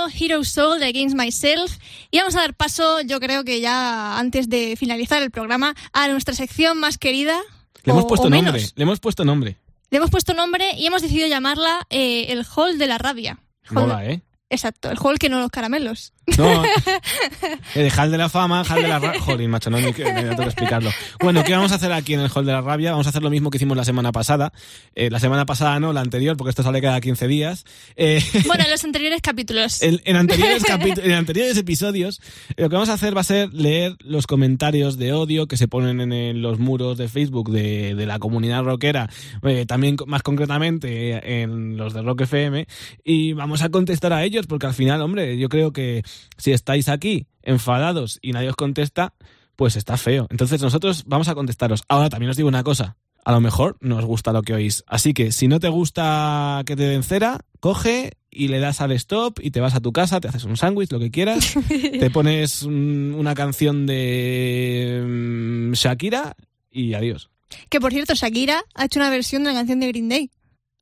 [0.08, 1.76] Hero Soul de Against Myself
[2.10, 6.08] y vamos a dar paso, yo creo que ya antes de finalizar el programa, a
[6.08, 7.38] nuestra sección más querida.
[7.84, 8.72] Le hemos puesto nombre, menos.
[8.76, 9.56] le hemos puesto nombre.
[9.90, 13.38] Le hemos puesto nombre y hemos decidido llamarla eh, el Hall de la Rabia.
[13.68, 14.22] Hall- Mola, ¿eh?
[14.48, 16.12] Exacto, el Hall que no los caramelos.
[16.38, 16.62] No,
[17.74, 19.20] el Hall de la Fama, Hall de la Rabia.
[19.20, 20.90] Jolín, macho, no, ni que, ni tengo que explicarlo.
[21.20, 22.92] Bueno, ¿qué vamos a hacer aquí en el Hall de la Rabia?
[22.92, 24.52] Vamos a hacer lo mismo que hicimos la semana pasada.
[24.94, 27.64] Eh, la semana pasada no, la anterior, porque esto sale cada 15 días.
[27.96, 29.82] Eh, Bueno, en los anteriores capítulos.
[29.82, 30.62] En, en anteriores
[31.02, 32.20] en anteriores episodios,
[32.56, 35.68] lo que vamos a hacer va a ser leer los comentarios de odio que se
[35.68, 39.08] ponen en, los muros de Facebook de, de la comunidad rockera,
[39.42, 42.66] eh, también más concretamente eh, en los de Rock FM,
[43.04, 46.02] y vamos a contestar a ellos, porque al final, hombre, yo creo que
[46.36, 49.14] si estáis aquí enfadados y nadie os contesta,
[49.56, 50.26] pues está feo.
[50.30, 51.82] Entonces nosotros vamos a contestaros.
[51.88, 52.96] Ahora también os digo una cosa.
[53.24, 54.82] A lo mejor no os gusta lo que oís.
[54.88, 58.90] Así que si no te gusta que te den cera, coge y le das al
[58.92, 62.10] stop y te vas a tu casa, te haces un sándwich, lo que quieras, te
[62.10, 66.34] pones un- una canción de mm, Shakira
[66.70, 67.30] y adiós.
[67.68, 70.28] Que por cierto, Shakira ha hecho una versión de la canción de Green Day.
[70.28, 70.32] ¿Qué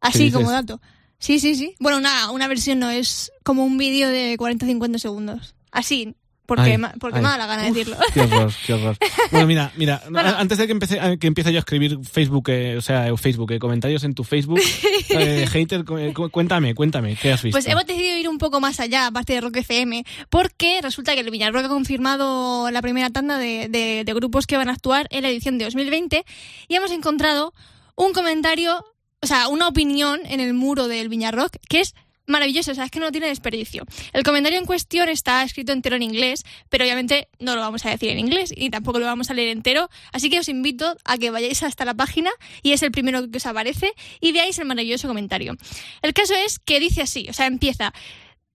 [0.01, 0.81] Así como dato.
[1.21, 1.75] Sí, sí, sí.
[1.79, 5.55] Bueno, una, una versión no, es como un vídeo de 40-50 segundos.
[5.71, 6.14] Así,
[6.47, 7.23] porque, Ay, ma- porque ay.
[7.23, 7.97] me da la gana de decirlo.
[8.12, 8.97] Qué horror, qué horror.
[9.31, 10.31] Bueno, mira, mira, Bueno.
[10.37, 13.53] antes de que empiece, que empiece yo a escribir Facebook, eh, o sea, eh, Facebook,
[13.53, 14.59] eh, comentarios en tu Facebook,
[15.11, 17.55] eh, hater, cu- eh, cu- cuéntame, cuéntame, ¿qué has visto?
[17.55, 21.21] Pues hemos decidido ir un poco más allá, aparte de Rock FM, porque resulta que
[21.21, 25.07] el Villarrock ha confirmado la primera tanda de, de- de grupos que van a actuar
[25.11, 26.25] en la edición de 2020
[26.66, 27.53] y hemos encontrado
[27.95, 28.85] un comentario,
[29.23, 31.95] o sea, una opinión en el muro del Viñarrock que es
[32.31, 33.85] maravilloso, o sea, es que no tiene desperdicio.
[34.12, 37.91] El comentario en cuestión está escrito entero en inglés, pero obviamente no lo vamos a
[37.91, 41.18] decir en inglés y tampoco lo vamos a leer entero, así que os invito a
[41.18, 42.31] que vayáis hasta la página
[42.62, 45.57] y es el primero que os aparece y veáis el maravilloso comentario.
[46.03, 47.93] El caso es que dice así, o sea, empieza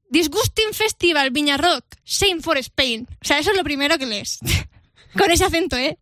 [0.10, 3.08] Disgusting Festival Viña Rock, Shame for Spain.
[3.22, 4.40] O sea, eso es lo primero que lees.
[5.18, 5.98] Con ese acento, ¿eh?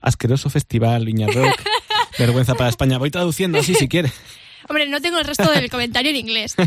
[0.00, 1.60] Asqueroso festival, Viña Rock,
[2.18, 2.98] vergüenza para España.
[2.98, 4.12] Voy traduciendo así si quieres.
[4.68, 6.54] Hombre, no tengo el resto del comentario en inglés.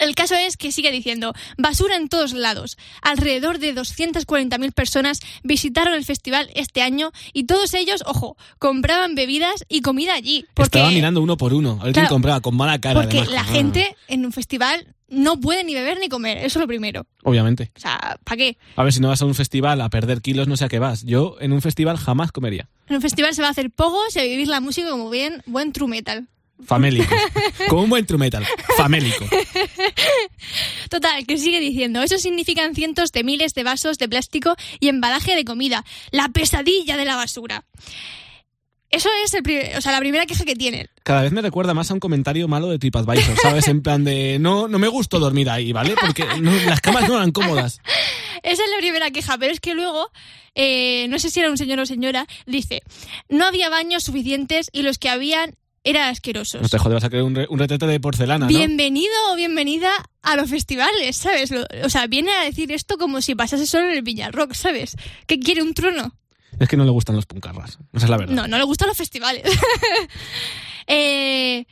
[0.00, 2.76] El caso es que sigue diciendo, basura en todos lados.
[3.00, 9.64] Alrededor de 240.000 personas visitaron el festival este año y todos ellos, ojo, compraban bebidas
[9.68, 10.46] y comida allí.
[10.54, 13.00] Porque, Estaba mirando uno por uno, a ver quién compraba, con mala cara.
[13.02, 13.34] porque además.
[13.34, 16.38] la Ah, gente en un festival no puede ni beber ni comer.
[16.38, 17.06] Eso es lo primero.
[17.22, 17.70] Obviamente.
[17.76, 18.58] O sea, ¿para qué?
[18.74, 20.80] A ver, si no vas a un festival a perder kilos, no sé a qué
[20.80, 21.04] vas.
[21.04, 22.68] Yo en un festival jamás comería.
[22.88, 25.42] En un festival se va a hacer pogos y a vivir la música como bien
[25.46, 26.26] buen true metal.
[26.64, 27.14] Famélico.
[27.68, 28.46] Como un buen true metal.
[28.76, 29.26] Famélico.
[30.90, 35.34] Total, que sigue diciendo, eso significan cientos de miles de vasos de plástico y embalaje
[35.34, 35.84] de comida.
[36.10, 37.64] La pesadilla de la basura.
[38.90, 39.42] Eso es el
[39.76, 40.88] o sea, la primera queja que tienen.
[41.02, 43.66] Cada vez me recuerda más a un comentario malo de TripAdvisor, ¿sabes?
[43.66, 45.96] En plan de, no, no me gustó dormir ahí, ¿vale?
[46.00, 47.80] Porque no- las camas no eran cómodas.
[48.44, 50.10] Esa es la primera queja, pero es que luego,
[50.54, 52.82] eh, no sé si era un señor o señora, dice,
[53.28, 56.62] no había baños suficientes y los que habían eran asquerosos.
[56.62, 58.48] No te jodes, vas a crear un, re- un retrete de porcelana, ¿no?
[58.48, 59.90] Bienvenido o bienvenida
[60.22, 61.50] a los festivales, ¿sabes?
[61.50, 64.96] Lo- o sea, viene a decir esto como si pasase solo en el Villarrock, ¿sabes?
[65.26, 66.16] ¿Que quiere un trono?
[66.58, 67.78] Es que no le gustan los puncarras.
[67.92, 68.34] Esa es la verdad.
[68.34, 69.42] No, no le gustan los festivales.
[70.86, 71.66] Eh,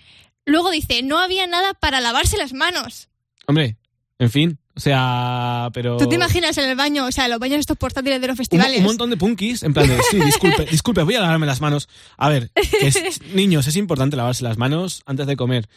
[0.47, 3.09] luego dice, no había nada para lavarse las manos.
[3.47, 3.77] Hombre,
[4.19, 4.59] en fin.
[4.75, 5.99] O sea, pero...
[5.99, 8.39] ¿Tú te imaginas en el baño, o sea, los baños estos portátiles de los Un,
[8.39, 8.79] festivales?
[8.79, 11.89] un montón de punkis, en plan de, sí, disculpe, disculpe, voy a lavarme las manos.
[12.17, 12.51] A ver,
[12.81, 15.69] es- niños, es importante lavarse las manos antes de comer.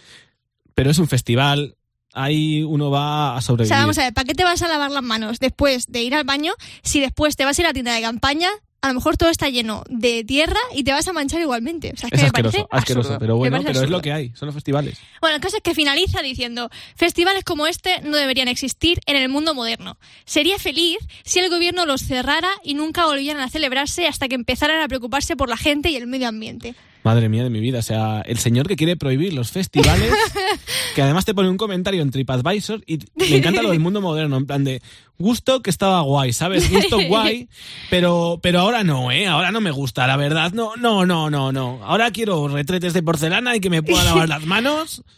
[0.74, 1.76] Pero es un festival,
[2.14, 3.68] ahí uno va a O sobrevivir.
[3.70, 6.16] sea, vamos a ver, ¿para qué te vas a lavar las manos después de ir
[6.16, 8.50] al baño si después te vas a ir a la tienda de campaña?
[8.86, 11.92] A lo mejor todo está lleno de tierra y te vas a manchar igualmente.
[11.92, 13.20] O sea, es que Es me asqueroso, parece asqueroso, absurdo.
[13.20, 15.00] pero bueno, pero es lo que hay, son los festivales.
[15.22, 19.28] Bueno, el caso es que finaliza diciendo, festivales como este no deberían existir en el
[19.28, 19.98] mundo moderno.
[20.26, 24.80] Sería feliz si el gobierno los cerrara y nunca volvieran a celebrarse hasta que empezaran
[24.80, 26.76] a preocuparse por la gente y el medio ambiente.
[27.06, 30.12] Madre mía de mi vida, o sea, el señor que quiere prohibir los festivales,
[30.95, 34.38] que además te pone un comentario en TripAdvisor y me encanta lo del mundo moderno,
[34.38, 34.82] en plan de
[35.20, 36.68] gusto que estaba guay, ¿sabes?
[36.72, 37.47] Gusto guay,
[37.91, 39.28] pero pero ahora no, ¿eh?
[39.28, 40.51] Ahora no me gusta, la verdad.
[40.53, 41.80] No, no, no, no, no.
[41.84, 45.03] Ahora quiero retretes de porcelana y que me pueda lavar las manos.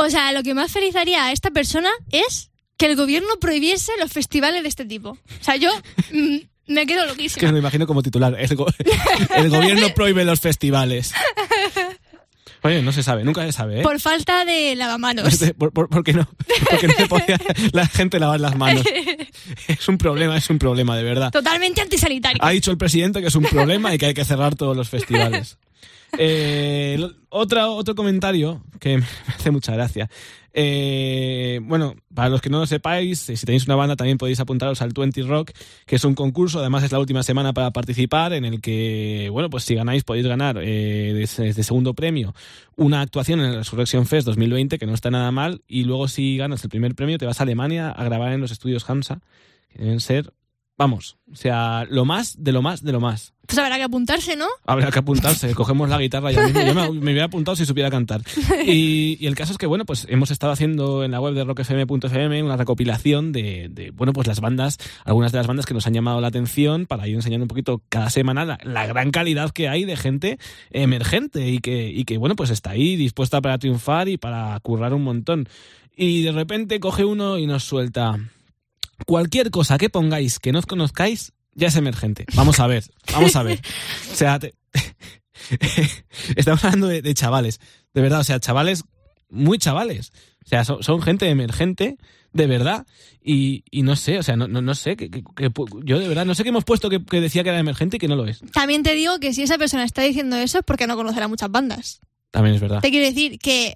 [0.00, 3.90] O sea, lo que más feliz haría a esta persona es que el gobierno prohibiese
[3.98, 5.10] los festivales de este tipo.
[5.10, 5.70] O sea, yo
[6.12, 6.36] mm,
[6.68, 7.52] me quedo Que loquísima.
[7.52, 8.66] me imagino como titular, el, go-
[9.36, 11.12] el gobierno prohíbe los festivales.
[12.62, 13.82] Oye, no se sabe, nunca se sabe, ¿eh?
[13.84, 15.38] Por falta de lavamanos.
[15.58, 16.28] ¿Por, por, por qué no?
[16.68, 17.38] Porque no se podía
[17.72, 18.84] la gente lavar las manos.
[19.68, 21.30] Es un problema, es un problema, de verdad.
[21.30, 22.42] Totalmente antisanitario.
[22.44, 24.88] Ha dicho el presidente que es un problema y que hay que cerrar todos los
[24.88, 25.56] festivales.
[26.18, 26.98] Eh,
[27.28, 30.10] otra, otro comentario que me hace mucha gracia.
[30.60, 34.40] Eh, bueno, para los que no lo sepáis, eh, si tenéis una banda también podéis
[34.40, 35.52] apuntaros al 20 Rock,
[35.86, 39.50] que es un concurso, además es la última semana para participar, en el que, bueno,
[39.50, 42.34] pues si ganáis podéis ganar eh, de, de segundo premio
[42.74, 46.36] una actuación en el Resurrection Fest 2020, que no está nada mal, y luego si
[46.36, 49.20] ganas el primer premio te vas a Alemania a grabar en los estudios Hansa,
[49.68, 50.32] que deben ser,
[50.78, 53.34] vamos, o sea, lo más de lo más de lo más.
[53.46, 54.46] Pues habrá que apuntarse, ¿no?
[54.66, 56.60] Habrá que apuntarse, cogemos la guitarra ya mismo.
[56.60, 58.20] Yo me, me hubiera apuntado si supiera cantar.
[58.64, 61.44] Y, y el caso es que, bueno, pues hemos estado haciendo en la web de
[61.44, 65.86] rockfm.fm una recopilación de, de, bueno, pues las bandas, algunas de las bandas que nos
[65.86, 69.50] han llamado la atención para ir enseñando un poquito cada semana la, la gran calidad
[69.50, 70.38] que hay de gente
[70.70, 74.92] emergente y que, y que, bueno, pues está ahí dispuesta para triunfar y para currar
[74.92, 75.48] un montón.
[75.96, 78.18] Y de repente coge uno y nos suelta
[79.06, 82.24] cualquier cosa que pongáis que no os conozcáis ya es emergente.
[82.34, 83.60] Vamos a ver, vamos a ver.
[84.12, 84.54] O sea, te-
[86.36, 87.60] estamos hablando de, de chavales,
[87.94, 88.84] de verdad, o sea, chavales
[89.28, 90.12] muy chavales.
[90.44, 91.96] O sea, son, son gente emergente,
[92.32, 92.86] de verdad,
[93.22, 95.98] y, y no sé, o sea, no, no, no sé, que, que- que pu- yo
[95.98, 98.08] de verdad, no sé qué hemos puesto que, que decía que era emergente y que
[98.08, 98.40] no lo es.
[98.52, 101.50] También te digo que si esa persona está diciendo eso es porque no conocerá muchas
[101.50, 102.00] bandas.
[102.30, 102.80] También es verdad.
[102.80, 103.74] Te quiero decir que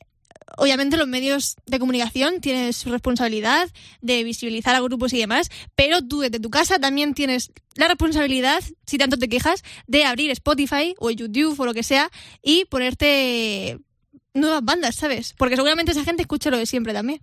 [0.57, 3.69] obviamente los medios de comunicación tienen su responsabilidad
[4.01, 8.63] de visibilizar a grupos y demás, pero tú desde tu casa también tienes la responsabilidad,
[8.87, 12.11] si tanto te quejas, de abrir Spotify o YouTube o lo que sea
[12.43, 13.79] y ponerte
[14.35, 15.35] nuevas bandas, ¿sabes?
[15.37, 17.21] Porque seguramente esa gente escucha lo de siempre también.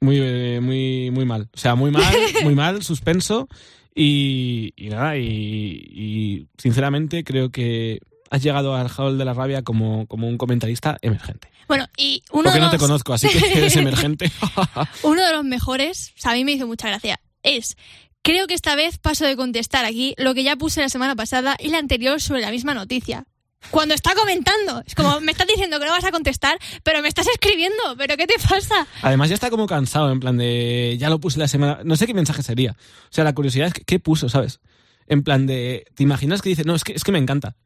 [0.00, 1.48] Muy, eh, muy, muy mal.
[1.54, 3.48] O sea, muy mal, muy mal, suspenso.
[3.94, 8.00] Y, y nada, y, y sinceramente creo que
[8.30, 11.48] has llegado al hall de la rabia como, como un comentarista emergente.
[11.68, 14.30] Bueno, y uno Porque de no te los- conozco, así que eres emergente.
[15.02, 17.76] Uno de los mejores, o sea, a mí me hizo mucha gracia, es,
[18.22, 21.56] creo que esta vez paso de contestar aquí lo que ya puse la semana pasada
[21.58, 23.24] y la anterior sobre la misma noticia.
[23.70, 27.08] Cuando está comentando, es como, me estás diciendo que no vas a contestar, pero me
[27.08, 28.86] estás escribiendo, pero ¿qué te pasa?
[29.00, 30.96] Además ya está como cansado, en plan de...
[30.98, 31.78] Ya lo puse la semana...
[31.82, 32.72] No sé qué mensaje sería.
[32.72, 34.60] O sea, la curiosidad es que, qué puso, ¿sabes?
[35.06, 35.86] En plan de...
[35.94, 37.56] ¿Te imaginas que dice, no, es que, es que me encanta?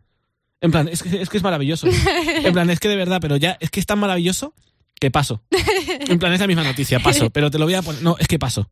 [0.60, 1.86] En plan, es que, es maravilloso.
[2.44, 4.54] En plan, es que de verdad, pero ya, es que es tan maravilloso
[5.00, 5.42] que paso.
[6.08, 7.30] En plan, es la misma noticia, paso.
[7.30, 8.02] Pero te lo voy a poner...
[8.02, 8.68] No, es que paso.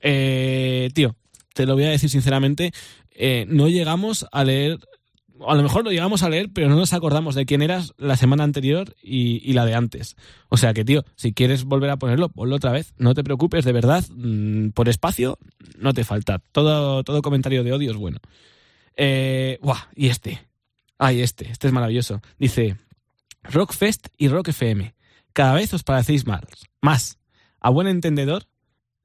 [0.00, 1.16] Eh, tío,
[1.54, 2.72] te lo voy a decir sinceramente,
[3.12, 4.78] eh, no llegamos a leer...
[5.46, 8.16] A lo mejor lo llegamos a leer, pero no nos acordamos de quién eras la
[8.16, 10.16] semana anterior y, y la de antes.
[10.48, 12.92] O sea que, tío, si quieres volver a ponerlo, ponlo otra vez.
[12.98, 14.04] No te preocupes, de verdad.
[14.10, 15.38] mm, Por espacio,
[15.78, 16.42] no te falta.
[16.50, 18.18] Todo, todo comentario de odio es bueno.
[18.96, 20.40] Eh, buah, y este.
[20.98, 21.50] Ay, este.
[21.50, 22.20] Este es maravilloso.
[22.38, 22.76] Dice:
[23.42, 24.94] Rockfest y Rock FM.
[25.32, 26.42] Cada vez os parecéis más.
[26.82, 27.18] Más.
[27.60, 28.48] A buen entendedor.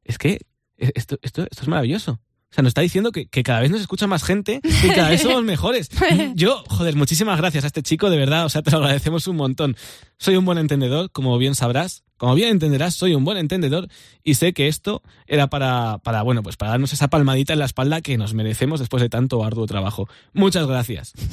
[0.04, 0.40] Es que
[0.78, 2.20] eh, esto, esto, esto es maravilloso.
[2.54, 5.10] O sea, nos está diciendo que, que cada vez nos escucha más gente y cada
[5.10, 5.90] vez somos mejores.
[6.36, 9.38] Yo, joder, muchísimas gracias a este chico, de verdad, o sea, te lo agradecemos un
[9.38, 9.76] montón.
[10.20, 13.88] Soy un buen entendedor, como bien sabrás, como bien entenderás, soy un buen entendedor
[14.24, 17.66] y sé que esto era para, para, bueno, pues para darnos esa palmadita en la
[17.66, 20.08] espalda que nos merecemos después de tanto arduo trabajo.
[20.34, 21.14] Muchas gracias.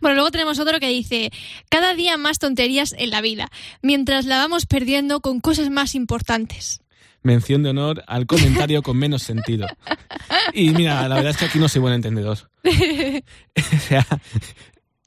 [0.00, 1.30] Bueno, luego tenemos otro que dice,
[1.70, 3.48] cada día más tonterías en la vida,
[3.80, 6.83] mientras la vamos perdiendo con cosas más importantes.
[7.24, 9.66] Mención de honor al comentario con menos sentido.
[10.52, 12.38] Y mira, la verdad es que aquí no soy buen entendedor.
[12.62, 14.06] o sea,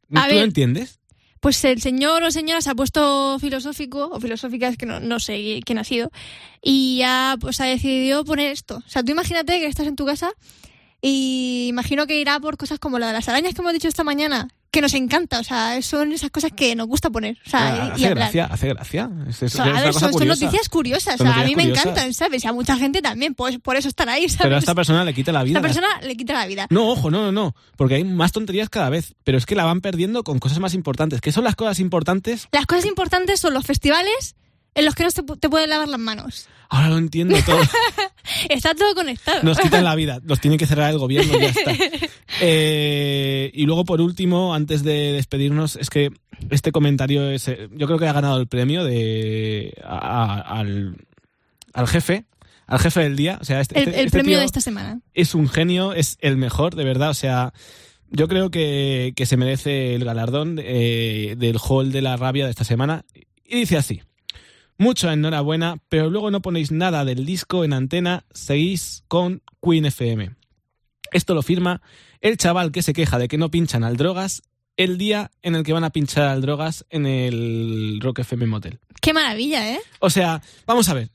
[0.10, 1.00] ¿tú A lo entiendes?
[1.40, 5.20] Pues el señor o señora se ha puesto filosófico, o filosófica, es que no, no
[5.20, 6.12] sé quién ha sido,
[6.62, 8.78] y ya pues ha decidido poner esto.
[8.78, 10.32] O sea, tú imagínate que estás en tu casa
[11.02, 14.04] y imagino que irá por cosas como la de las arañas que hemos dicho esta
[14.04, 17.38] mañana, que nos encanta, o sea, son esas cosas que nos gusta poner.
[17.46, 19.10] O sea, Ah, y- hace gracia, hace gracia.
[19.30, 21.56] Es, es- O sea, es a ver, son, noticias curiosas, o Son sea, a mí
[21.56, 21.86] me curiosas.
[21.86, 22.44] encantan, ¿sabes?
[22.44, 24.42] Y a mucha gente también, pues por eso están ahí, ¿sabes?
[24.44, 25.60] Pero a esta persona le quita la vida.
[25.60, 26.68] Esta persona le quita la vida.
[26.70, 27.56] No, ojo, no, no, no.
[27.78, 29.16] Porque hay más tonterías cada vez.
[29.24, 31.22] Pero es que la van perdiendo con cosas más importantes.
[31.22, 32.48] ¿Qué son las cosas importantes?
[32.52, 34.36] Las cosas importantes son los festivales
[34.78, 36.48] en los que no se te pueden lavar las manos.
[36.70, 37.60] Ahora lo entiendo todo.
[38.50, 39.42] Está todo conectado.
[39.44, 40.20] Nos quitan la vida.
[40.26, 41.74] Los tiene que cerrar el gobierno y ya está.
[42.42, 46.12] Eh, y luego, por último, antes de despedirnos, es que
[46.52, 47.48] este comentario es.
[47.48, 49.98] eh, Yo creo que ha ganado el premio de a-
[50.36, 50.98] a- al,
[51.74, 52.26] al jefe.
[52.68, 53.38] Al jefe del día.
[53.42, 55.00] O sea, este, el este- el este premio de esta semana.
[55.14, 57.10] es un genio, es el mejor, de verdad.
[57.10, 57.54] O sea,
[58.12, 62.52] yo creo que, que se merece el galardón eh, del hall de la rabia de
[62.52, 63.04] esta semana.
[63.46, 64.02] Y dice así.
[64.78, 70.36] Mucho enhorabuena, pero luego no ponéis nada del disco en antena, seguís con Queen FM.
[71.12, 71.82] Esto lo firma
[72.22, 74.44] el chaval que se queja de que no pinchan al drogas
[74.76, 78.80] el día en el que van a pinchar al drogas en el Rock FM Motel.
[79.02, 79.80] Qué maravilla, ¿eh?
[80.00, 81.10] O sea, vamos a ver.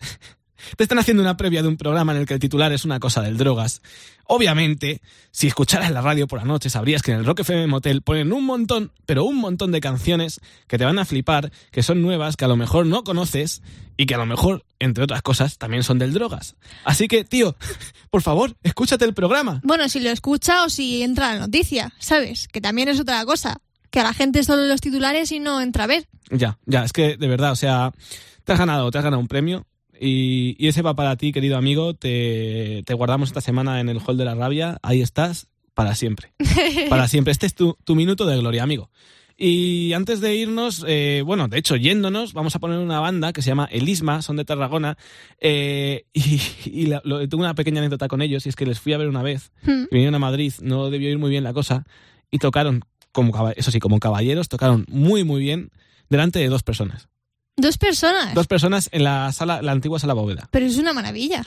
[0.76, 3.00] Te están haciendo una previa de un programa en el que el titular es una
[3.00, 3.82] cosa del drogas.
[4.26, 8.02] Obviamente, si escucharas la radio por la noche, sabrías que en el Rock FM Motel
[8.02, 12.00] ponen un montón, pero un montón de canciones que te van a flipar, que son
[12.02, 13.62] nuevas, que a lo mejor no conoces
[13.96, 16.56] y que a lo mejor, entre otras cosas, también son del drogas.
[16.84, 17.56] Así que, tío,
[18.10, 19.60] por favor, escúchate el programa.
[19.64, 22.48] Bueno, si lo escucha o si entra la noticia, ¿sabes?
[22.48, 23.60] Que también es otra cosa.
[23.90, 26.08] Que a la gente solo los titulares y no entra a ver.
[26.30, 27.92] Ya, ya, es que de verdad, o sea,
[28.44, 29.66] te has ganado, te has ganado un premio.
[30.00, 31.94] Y, y ese va para ti, querido amigo.
[31.94, 34.78] Te, te guardamos esta semana en el Hall de la Rabia.
[34.82, 36.32] Ahí estás, para siempre.
[36.88, 37.32] Para siempre.
[37.32, 38.90] Este es tu, tu minuto de gloria, amigo.
[39.36, 43.40] Y antes de irnos, eh, bueno, de hecho, yéndonos, vamos a poner una banda que
[43.42, 44.96] se llama Elisma, son de Tarragona.
[45.40, 48.78] eh, y y la- lo- tengo una pequeña anécdota con ellos, y es que les
[48.78, 49.50] fui a ver una vez.
[49.62, 49.84] Hmm.
[49.90, 51.84] Vinieron a Madrid, no debió ir muy bien la cosa,
[52.30, 55.70] y tocaron, como, eso sí, como caballeros, tocaron muy, muy bien
[56.10, 57.08] delante de dos personas.
[57.56, 58.34] Dos personas.
[58.34, 60.48] Dos personas en la sala, la antigua sala bóveda.
[60.50, 61.44] Pero es una maravilla.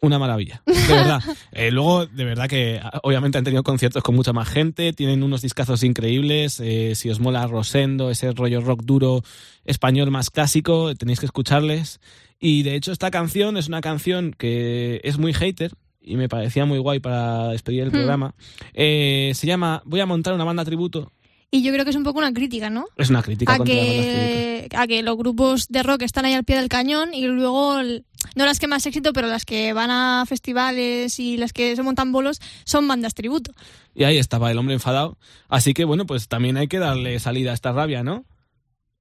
[0.00, 1.20] Una maravilla, de verdad.
[1.52, 5.22] Eh, luego, de verdad que ah, obviamente han tenido conciertos con mucha más gente, tienen
[5.24, 6.60] unos discazos increíbles.
[6.60, 9.22] eh, si os mola Rosendo, ese rollo rock duro
[9.64, 11.98] español más clásico, tenéis que escucharles.
[12.38, 16.64] Y de hecho, esta canción es una canción que es muy hater y me parecía
[16.64, 17.92] muy guay para despedir el Hmm.
[17.92, 18.34] programa.
[18.74, 21.10] Eh, se llama Voy a montar una banda tributo.
[21.50, 22.86] Y yo creo que es un poco una crítica, ¿no?
[22.96, 26.56] Es una crítica A que, a que los grupos de rock están ahí al pie
[26.56, 31.18] del cañón y luego, no las que más éxito, pero las que van a festivales
[31.18, 33.52] y las que se montan bolos son bandas tributo.
[33.94, 35.16] Y ahí estaba el hombre enfadado.
[35.48, 38.26] Así que bueno, pues también hay que darle salida a esta rabia, ¿no?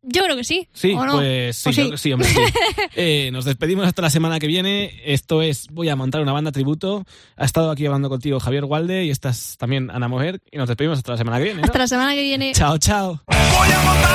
[0.04, 0.68] Yo creo que sí.
[0.74, 1.14] Sí, ¿o no?
[1.18, 1.82] pues sí, ¿O sí?
[1.82, 2.40] creo que sí, hombre, sí.
[2.96, 5.02] Eh, nos despedimos hasta la semana que viene.
[5.06, 7.06] Esto es Voy a montar una banda tributo.
[7.36, 10.40] Ha estado aquí hablando contigo Javier Walde y estás también Ana Mojer.
[10.52, 11.62] Y nos despedimos hasta la semana que viene.
[11.62, 11.66] ¿no?
[11.66, 12.54] Hasta la semana que viene.
[12.54, 13.22] Chao, chao.
[13.28, 14.07] Voy a montar